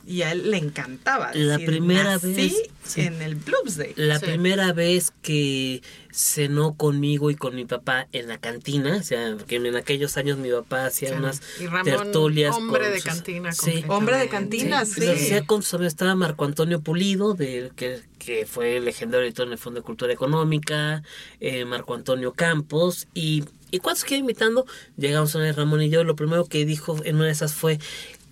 [0.06, 1.30] Y a él le encantaba.
[1.34, 3.00] La primera "Nací vez, sí.
[3.00, 3.94] en el Bloomsday.
[3.96, 4.26] La Sí.
[4.26, 5.82] primera vez que
[6.12, 10.38] cenó conmigo y con mi papá en la cantina, o sea, porque en aquellos años
[10.38, 11.14] mi papá hacía Sí.
[11.16, 12.54] unas Y Ramón, tertulias.
[12.54, 13.50] hombre con de sus- cantina.
[13.88, 15.06] Hombre de cantina, sí.
[15.06, 15.86] Hacía con amigos.
[15.86, 19.84] Estaba Marco Antonio Pulido, de, que, que fue el legendario editor en el Fondo de
[19.84, 21.02] Cultura Económica,
[21.40, 26.04] eh, Marco Antonio Campos, y, y cuando se quedó invitando, llegamos a Ramón y yo,
[26.04, 27.78] lo primero que dijo en una de esas fue,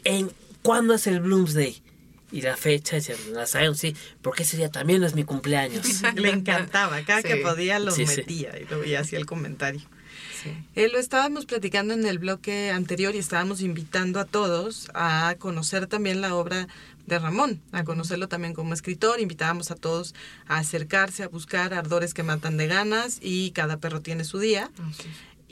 [0.05, 0.31] ¿en
[0.63, 1.83] cuándo es el Bloomsday?
[2.31, 6.03] Y la fecha, y se la sabemos, sí, porque ese día también es mi cumpleaños.
[6.17, 8.17] Le encantaba, cada que podía Sí, sí.
[8.17, 9.83] metía y, lo, y hacía el comentario.
[10.75, 15.87] Eh, lo estábamos platicando en el bloque anterior y estábamos invitando a todos a conocer
[15.87, 16.67] también la obra
[17.07, 19.21] de Ramón, a conocerlo también como escritor.
[19.21, 20.15] Invitábamos a todos
[20.49, 24.71] a acercarse, a buscar Ardores que matan de ganas y Cada perro tiene su día.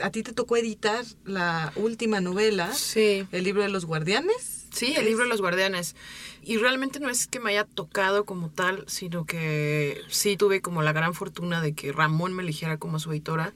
[0.02, 3.26] A ti te tocó editar la última novela, Sí.
[3.32, 4.66] el libro de los guardianes.
[4.72, 5.96] Sí, el libro de los guardianes.
[6.42, 10.82] Y realmente no es que me haya tocado como tal, sino que sí tuve como
[10.82, 13.52] la gran fortuna de que Ramón me eligiera como su editora,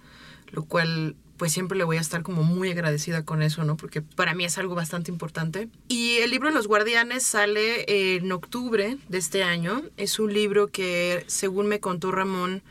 [0.51, 3.77] lo cual pues siempre le voy a estar como muy agradecida con eso, ¿no?
[3.77, 5.69] Porque para mí es algo bastante importante.
[5.89, 9.83] Y el libro de los guardianes sale en octubre de este año.
[9.97, 12.63] Es un libro que, según me contó Ramón,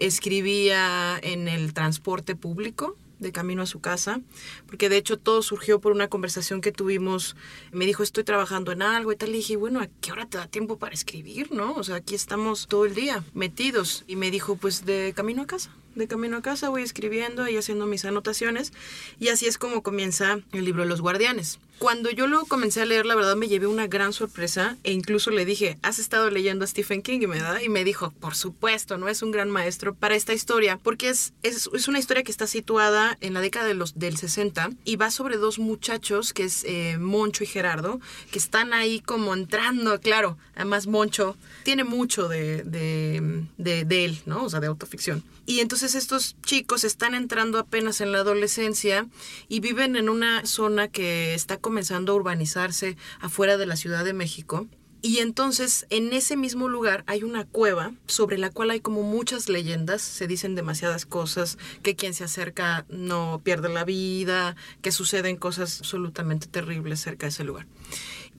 [0.00, 4.20] escribía en el transporte público de camino a su casa,
[4.66, 7.36] porque de hecho todo surgió por una conversación que tuvimos.
[7.72, 9.30] Me dijo, estoy trabajando en algo y tal.
[9.30, 11.74] Le dije, bueno, ¿a qué hora te da tiempo para escribir, no?
[11.74, 14.04] O sea, aquí estamos todo el día metidos.
[14.06, 15.70] Y me dijo, pues de camino a casa.
[15.94, 18.72] De camino a casa voy escribiendo y haciendo mis anotaciones.
[19.18, 21.58] Y así es como comienza el libro los guardianes.
[21.78, 25.30] Cuando yo lo comencé a leer, la verdad me llevé una gran sorpresa e incluso
[25.30, 27.20] le dije, ¿has estado leyendo a Stephen King?
[27.22, 27.62] Y me, da?
[27.62, 31.34] y me dijo, por supuesto, no es un gran maestro para esta historia, porque es,
[31.44, 34.96] es, es una historia que está situada en la década de los, del 60 y
[34.96, 38.00] va sobre dos muchachos, que es eh, Moncho y Gerardo,
[38.32, 44.18] que están ahí como entrando, claro, además Moncho tiene mucho de, de, de, de él,
[44.26, 44.42] ¿no?
[44.42, 45.22] O sea, de autoficción.
[45.48, 49.08] Y entonces estos chicos están entrando apenas en la adolescencia
[49.48, 54.12] y viven en una zona que está comenzando a urbanizarse afuera de la Ciudad de
[54.12, 54.68] México.
[55.00, 59.48] Y entonces en ese mismo lugar hay una cueva sobre la cual hay como muchas
[59.48, 65.36] leyendas, se dicen demasiadas cosas, que quien se acerca no pierde la vida, que suceden
[65.36, 67.66] cosas absolutamente terribles cerca de ese lugar.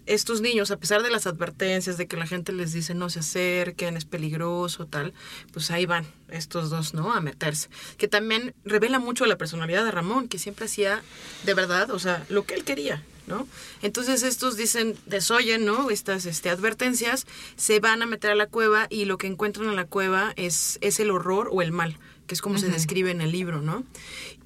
[0.09, 3.19] Estos niños, a pesar de las advertencias de que la gente les dice no se
[3.19, 5.13] acerquen, es peligroso, tal,
[5.53, 7.13] pues ahí van estos dos, ¿no?
[7.13, 7.69] A meterse.
[7.99, 11.03] Que también revela mucho la personalidad de Ramón, que siempre hacía
[11.45, 13.47] de verdad, o sea, lo que él quería, ¿no?
[13.83, 15.91] Entonces estos dicen, desoyen, ¿no?
[15.91, 19.75] Estas este, advertencias, se van a meter a la cueva y lo que encuentran en
[19.75, 23.21] la cueva es, es el horror o el mal, que es como se describe en
[23.21, 23.83] el libro, ¿no?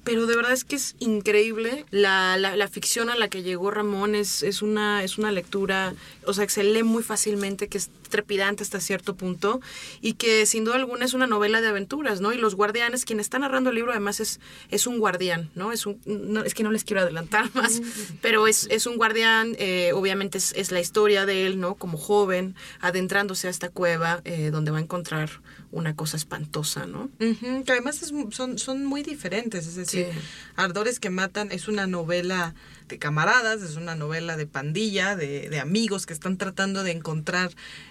[0.04, 1.86] Pero de verdad es que es increíble.
[1.90, 5.94] La, la, ficción a la que llegó Ramón es, es, una, es una lectura,
[6.26, 9.60] o sea, que se lee muy fácilmente, que es trepidante hasta cierto punto,
[10.00, 12.32] y que sin duda alguna es una novela de aventuras, ¿no?
[12.32, 14.40] Y los guardianes, quien está narrando el libro además es,
[14.70, 15.72] es un guardián, ¿no?
[15.72, 17.80] Es, un, no, es que no les quiero adelantar más,
[18.20, 21.74] pero es, es un guardián, eh, obviamente es, es la historia de él, ¿no?
[21.76, 25.30] Como joven, adentrándose a esta cueva eh, donde va a encontrar
[25.74, 27.10] una cosa espantosa, ¿no?
[27.20, 30.18] Ujú, que además es son, son muy diferentes, es decir, Sí.
[30.56, 32.54] Ardores que matan es una novela
[32.88, 37.50] de camaradas, es una novela de pandilla, de, de amigos que están tratando de encontrar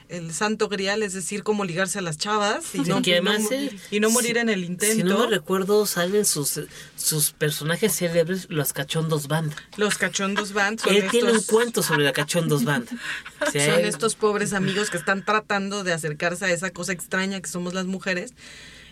[0.09, 3.31] el santo grial, es decir, cómo ligarse a las chavas y, no, que y no
[3.31, 4.95] además, eh, y no morir si- en el intento.
[4.95, 6.59] Si no me recuerdo, salen sus,
[6.95, 9.53] sus personajes célebres, los cachondos band.
[9.77, 12.87] Los cachondos son Él tiene un cuento sobre la cachondos band.
[13.45, 17.41] O sea, son estos pobres amigos que están tratando de acercarse a esa cosa extraña
[17.41, 18.33] que somos las mujeres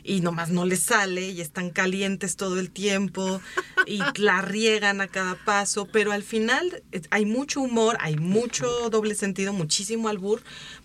[0.04, 3.41] y nomás no les sale y están calientes todo el tiempo
[3.86, 8.89] y la riegan a cada paso, pero al final eh, hay mucho humor, hay mucho
[8.89, 10.41] doble sentido, muchísimo albur,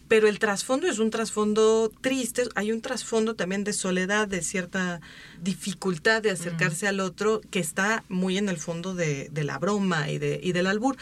[0.08, 5.00] pero el trasfondo es un trasfondo triste, hay un trasfondo también de soledad, de cierta
[5.42, 10.08] dificultad de acercarse al otro que está muy en el fondo de, de la broma
[10.10, 10.96] y, de, y del albur.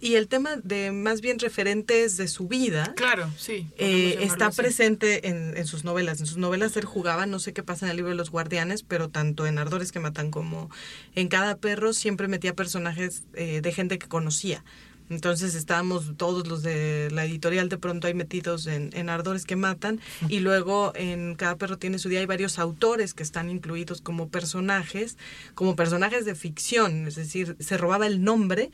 [0.00, 3.66] Y el tema de más bien referentes de su vida Claro, sí.
[3.78, 4.60] eh, está así.
[4.60, 6.20] presente en, en sus novelas.
[6.20, 8.82] En sus novelas él jugaba, no sé qué pasa en el libro de los guardianes,
[8.82, 10.70] pero tanto en Ardores que matan como
[11.14, 14.64] en Cada perro siempre metía personajes eh, de gente que conocía.
[15.08, 19.54] Entonces estábamos todos los de la editorial de pronto ahí metidos en, en Ardores que
[19.54, 24.00] Matan y luego en Cada Perro tiene su día hay varios autores que están incluidos
[24.00, 25.16] como personajes,
[25.54, 28.72] como personajes de ficción, es decir, se robaba el nombre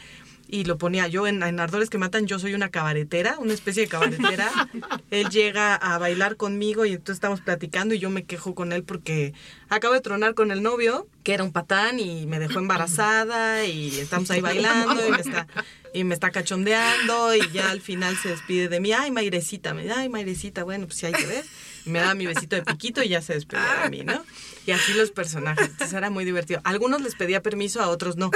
[0.53, 3.85] y lo ponía yo en, en Ardores que Matan, yo soy una cabaretera, una especie
[3.85, 4.51] de cabaretera.
[5.11, 8.85] él llega a bailar conmigo y entonces estamos platicando y yo me quejo con él
[8.85, 9.33] porque
[9.71, 13.99] acabo de tronar con el novio, que era un patán y me dejó embarazada y
[13.99, 15.47] estamos ahí bailando y me está,
[15.95, 19.91] y me está cachondeando y ya al final se despide de mí, ay Mairecita, me
[19.91, 21.47] ay Mairecita, bueno, pues sí hay que ver.
[21.87, 24.23] Y me da mi besito de piquito y ya se despide de mí, ¿no?
[24.67, 25.71] Y así los personajes.
[25.71, 26.61] Entonces era muy divertido.
[26.63, 28.31] A algunos les pedía permiso, a otros no.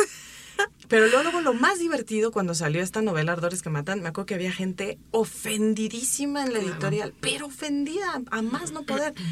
[0.88, 4.34] Pero luego lo más divertido cuando salió esta novela Ardores que matan, me acuerdo que
[4.34, 9.14] había gente ofendidísima en la editorial, pero ofendida a más no poder.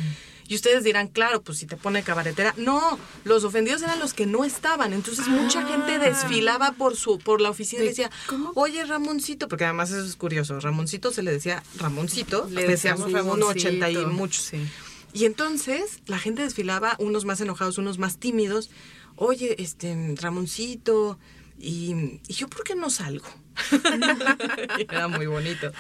[0.47, 2.55] Y ustedes dirán, claro, pues si te pone cabaretera.
[2.59, 4.93] No, los ofendidos eran los que no estaban.
[4.93, 8.11] Entonces mucha gente desfilaba por su por la oficina y decía,
[8.55, 10.61] oye Ramoncito, porque además eso es curioso.
[10.61, 14.53] Ramoncito se le decía Ramoncito, Le decía decíamos su 1,80 y muchos.
[15.14, 18.68] Y entonces la gente desfilaba, unos más enojados, unos más tímidos.
[19.17, 21.19] Oye, este, Ramoncito,
[21.59, 23.27] y, y yo, ¿por qué no salgo?
[24.79, 25.71] Era muy bonito.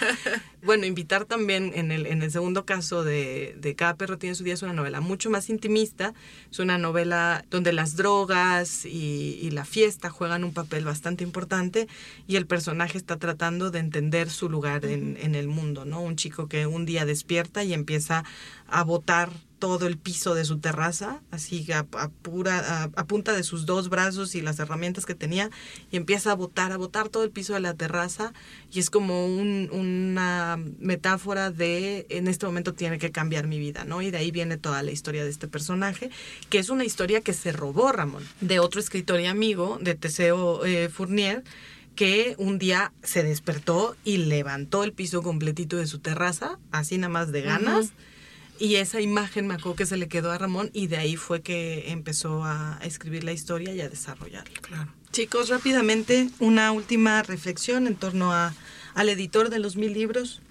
[0.62, 4.44] Bueno, invitar también en el, en el segundo caso de, de Cada perro tiene su
[4.44, 6.14] día es una novela mucho más intimista.
[6.50, 11.88] Es una novela donde las drogas y, y la fiesta juegan un papel bastante importante
[12.26, 16.00] y el personaje está tratando de entender su lugar en, en el mundo, ¿no?
[16.00, 18.24] Un chico que un día despierta y empieza
[18.68, 23.32] a botar todo el piso de su terraza, así a, a pura, a, a punta
[23.32, 25.48] de sus dos brazos y las herramientas que tenía,
[25.90, 28.34] y empieza a botar, a botar todo el piso de la terraza,
[28.70, 33.84] y es como un- una metáfora de en este momento tiene que cambiar mi vida,
[33.86, 34.02] ¿no?
[34.02, 36.10] Y de ahí viene toda la historia de este personaje,
[36.50, 40.66] que es una historia que se robó Ramón, de otro escritor y amigo, de Teseo
[40.66, 41.42] eh, Fournier,
[41.94, 47.08] que un día se despertó y levantó el piso completito de su terraza, así nada
[47.08, 47.92] más de ganas.
[48.58, 51.42] Y esa imagen me acuerdo que se le quedó a Ramón y de ahí fue
[51.42, 54.60] que empezó a escribir la historia y a desarrollarla.
[54.60, 54.92] Claro.
[55.14, 58.52] Chicos, rápidamente una última reflexión en torno a,
[58.94, 60.42] al editor de los mil libros.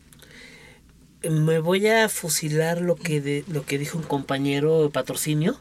[1.30, 5.60] Me voy a fusilar lo que de, lo que dijo un compañero de patrocinio.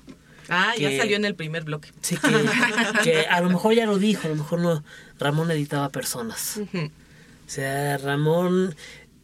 [0.49, 1.91] Ah, ya salió en el primer bloque.
[2.01, 2.29] Sí, que,
[3.03, 4.85] que a lo mejor ya lo dijo, a lo mejor no.
[5.19, 6.61] Ramón editaba personas.
[6.73, 8.77] O sea, Ramón,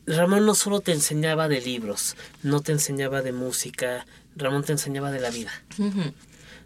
[0.06, 5.12] Ramón no solo te enseñaba de libros, no te enseñaba de música, Ramón te enseñaba
[5.12, 5.52] de la vida.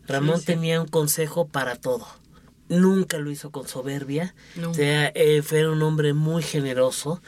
[0.09, 0.47] Ramón Sí, sí.
[0.47, 2.22] tenía un consejo para todo.
[2.81, 4.35] Nunca lo hizo con soberbia.
[4.57, 4.70] Nunca.
[4.70, 7.23] O sea, eh, fue un hombre muy generoso.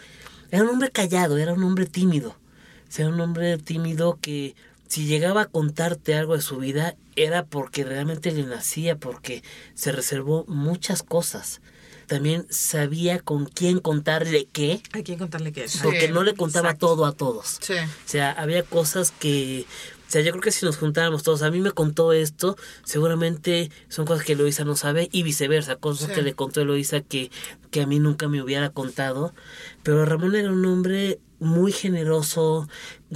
[0.51, 2.31] Era un hombre callado, era un hombre tímido.
[2.31, 4.55] O sea, un hombre tímido que
[4.89, 9.43] si llegaba a contarte algo de su vida era porque realmente le nacía, porque
[9.75, 11.61] se reservó muchas cosas.
[12.07, 15.79] También sabía con quién contarle qué, Hay que contarle es.
[15.83, 16.87] porque no le contaba exacto.
[16.89, 17.59] todo a todos.
[17.61, 17.73] Sí.
[17.75, 19.67] O sea, había cosas que...
[20.15, 23.73] O sea, yo creo que si nos juntáramos todos, a mí me contó esto, seguramente
[23.89, 26.15] son cosas que Eloisa no sabe y viceversa, cosas Sí.
[26.15, 27.33] que le contó Eloisa que,
[27.73, 29.35] que a mí nunca me hubiera contado.
[29.83, 32.69] Pero Ramón era un hombre muy generoso,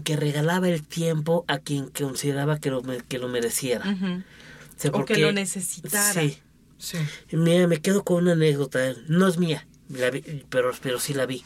[0.02, 3.88] que regalaba el tiempo a quien consideraba que lo, que lo mereciera.
[3.88, 4.06] Ujú.
[4.06, 4.22] O,
[4.76, 6.12] sea, O que porque- lo necesitara.
[6.20, 6.38] Sí.
[6.78, 6.98] Sí.
[7.30, 11.26] Mira, me quedo con una anécdota, no es mía, la vi- pero, pero sí la
[11.26, 11.44] vi.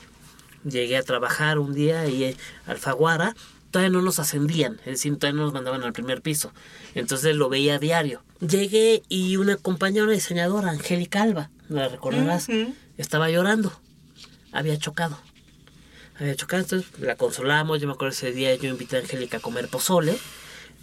[0.64, 2.34] Llegué a trabajar un día y
[2.66, 3.34] Alfaguara
[3.72, 6.52] todavía no nos ascendían, es decir, todavía no nos mandaban al primer piso.
[6.94, 8.22] Entonces lo veía a diario.
[8.38, 12.48] Llegué y una compañera, una diseñadora, Angélica Alba, la recordarás,
[12.98, 13.72] estaba llorando.
[14.52, 15.18] Había chocado.
[16.20, 17.80] Había chocado, entonces la consolamos.
[17.80, 20.16] Yo me acuerdo ese día yo invité a Angélica a comer pozole.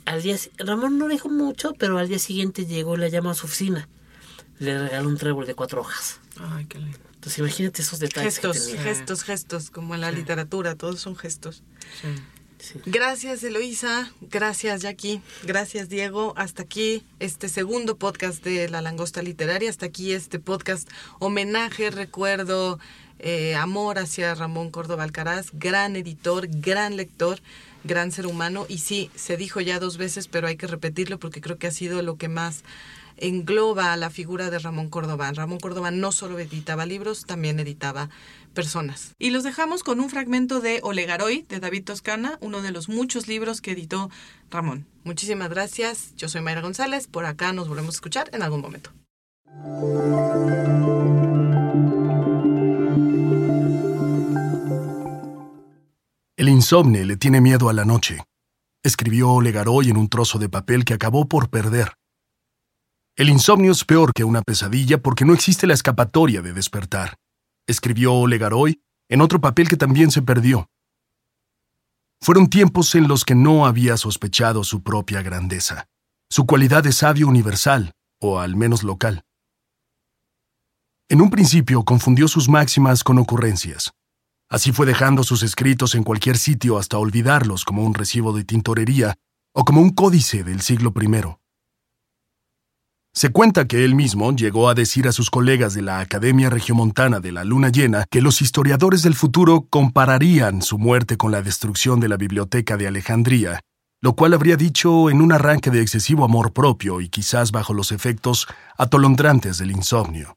[0.05, 3.35] Al día, Ramón no dijo mucho, pero al día siguiente llegó y la llamó a
[3.35, 3.87] su oficina.
[4.57, 6.19] Le regaló un trébol de cuatro hojas.
[6.39, 6.97] Ay, qué lindo.
[7.13, 8.39] Entonces imagínate esos detalles.
[8.39, 8.83] Gestos, que tenía.
[8.83, 11.63] gestos, gestos, como en la literatura, todos son gestos.
[12.01, 12.07] Sí.
[12.85, 16.33] Gracias Eloísa, gracias Jackie, gracias Diego.
[16.35, 20.89] Hasta aquí este segundo podcast de La Langosta Literaria, hasta aquí este podcast
[21.19, 22.79] homenaje, recuerdo,
[23.19, 27.39] eh, amor hacia Ramón Córdoba Alcaraz, gran editor, gran lector,
[27.83, 28.65] gran ser humano.
[28.67, 31.71] Y sí, se dijo ya dos veces, pero hay que repetirlo porque creo que ha
[31.71, 32.63] sido lo que más
[33.17, 35.31] engloba a la figura de Ramón Córdoba.
[35.33, 38.09] Ramón Córdoba no solo editaba libros, también editaba
[38.53, 39.13] personas.
[39.19, 43.27] Y los dejamos con un fragmento de Olegaroy de David Toscana, uno de los muchos
[43.27, 44.09] libros que editó
[44.49, 44.85] Ramón.
[45.03, 46.13] Muchísimas gracias.
[46.15, 47.07] Yo soy Mayra González.
[47.07, 48.91] Por acá nos volvemos a escuchar en algún momento.
[56.37, 58.23] El insomne le tiene miedo a la noche,
[58.81, 61.95] escribió Olegaroy en un trozo de papel que acabó por perder.
[63.17, 67.17] El insomnio es peor que una pesadilla porque no existe la escapatoria de despertar.
[67.71, 70.69] Escribió Olegaroy en otro papel que también se perdió.
[72.21, 75.87] Fueron tiempos en los que no había sospechado su propia grandeza,
[76.29, 79.23] su cualidad de sabio universal, o al menos local.
[81.09, 83.91] En un principio confundió sus máximas con ocurrencias.
[84.49, 89.15] Así fue dejando sus escritos en cualquier sitio hasta olvidarlos como un recibo de tintorería
[89.53, 91.07] o como un códice del siglo I.
[93.13, 97.19] Se cuenta que él mismo llegó a decir a sus colegas de la Academia Regiomontana
[97.19, 101.99] de la Luna Llena que los historiadores del futuro compararían su muerte con la destrucción
[101.99, 103.61] de la Biblioteca de Alejandría,
[104.01, 107.91] lo cual habría dicho en un arranque de excesivo amor propio y quizás bajo los
[107.91, 108.47] efectos
[108.77, 110.35] atolondrantes del insomnio.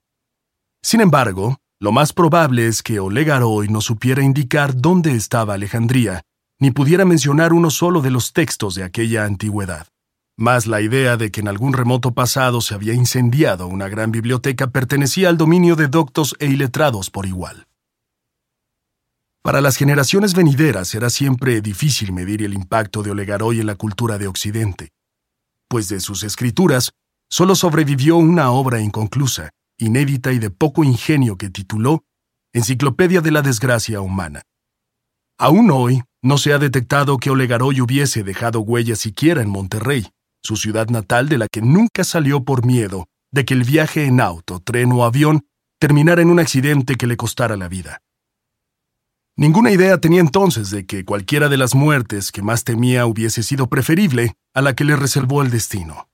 [0.82, 6.22] Sin embargo, lo más probable es que Olegaroy no supiera indicar dónde estaba Alejandría,
[6.58, 9.91] ni pudiera mencionar uno solo de los textos de aquella antigüedad.
[10.42, 14.66] Más la idea de que en algún remoto pasado se había incendiado una gran biblioteca
[14.66, 17.68] pertenecía al dominio de doctos e iletrados por igual.
[19.40, 24.18] Para las generaciones venideras era siempre difícil medir el impacto de Olegaroy en la cultura
[24.18, 24.88] de Occidente,
[25.68, 26.90] pues de sus escrituras
[27.30, 32.02] solo sobrevivió una obra inconclusa, inédita y de poco ingenio que tituló
[32.52, 34.42] Enciclopedia de la Desgracia Humana.
[35.38, 40.08] Aún hoy no se ha detectado que Olegaroy hubiese dejado huella siquiera en Monterrey,
[40.42, 44.20] su ciudad natal de la que nunca salió por miedo de que el viaje en
[44.20, 45.46] auto, tren o avión
[45.78, 48.02] terminara en un accidente que le costara la vida.
[49.36, 53.68] Ninguna idea tenía entonces de que cualquiera de las muertes que más temía hubiese sido
[53.68, 56.10] preferible a la que le reservó el destino.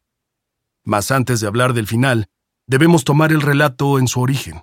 [0.84, 2.28] Mas antes de hablar del final,
[2.68, 4.62] debemos tomar el relato en su origen.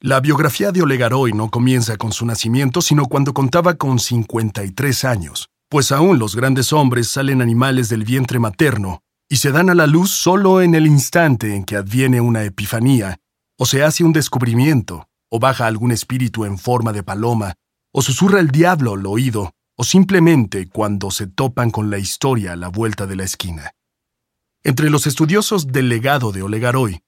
[0.00, 5.48] La biografía de Olegaroy no comienza con su nacimiento, sino cuando contaba con 53 años,
[5.68, 9.86] pues aún los grandes hombres salen animales del vientre materno y se dan a la
[9.86, 13.18] luz solo en el instante en que adviene una epifanía,
[13.58, 17.54] o se hace un descubrimiento, o baja algún espíritu en forma de paloma,
[17.92, 22.56] o susurra el diablo al oído, o simplemente cuando se topan con la historia a
[22.56, 23.72] la vuelta de la esquina.
[24.64, 27.00] Entre los estudiosos del legado de Olegaroy,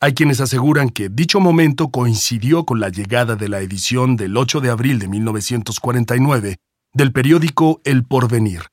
[0.00, 4.60] hay quienes aseguran que dicho momento coincidió con la llegada de la edición del 8
[4.60, 6.56] de abril de 1949
[6.96, 8.68] del periódico El Porvenir.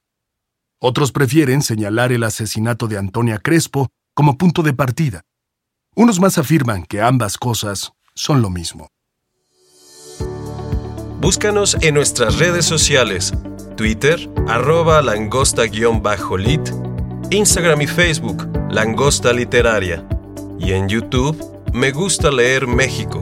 [0.79, 5.23] Otros prefieren señalar el asesinato de Antonia Crespo como punto de partida.
[5.93, 8.87] Unos más afirman que ambas cosas son lo mismo.
[11.19, 13.33] Búscanos en nuestras redes sociales,
[13.75, 16.61] Twitter, arroba langosta-lit,
[17.29, 20.07] Instagram y Facebook, Langosta Literaria,
[20.59, 21.37] y en YouTube,
[21.73, 23.21] Me Gusta Leer México.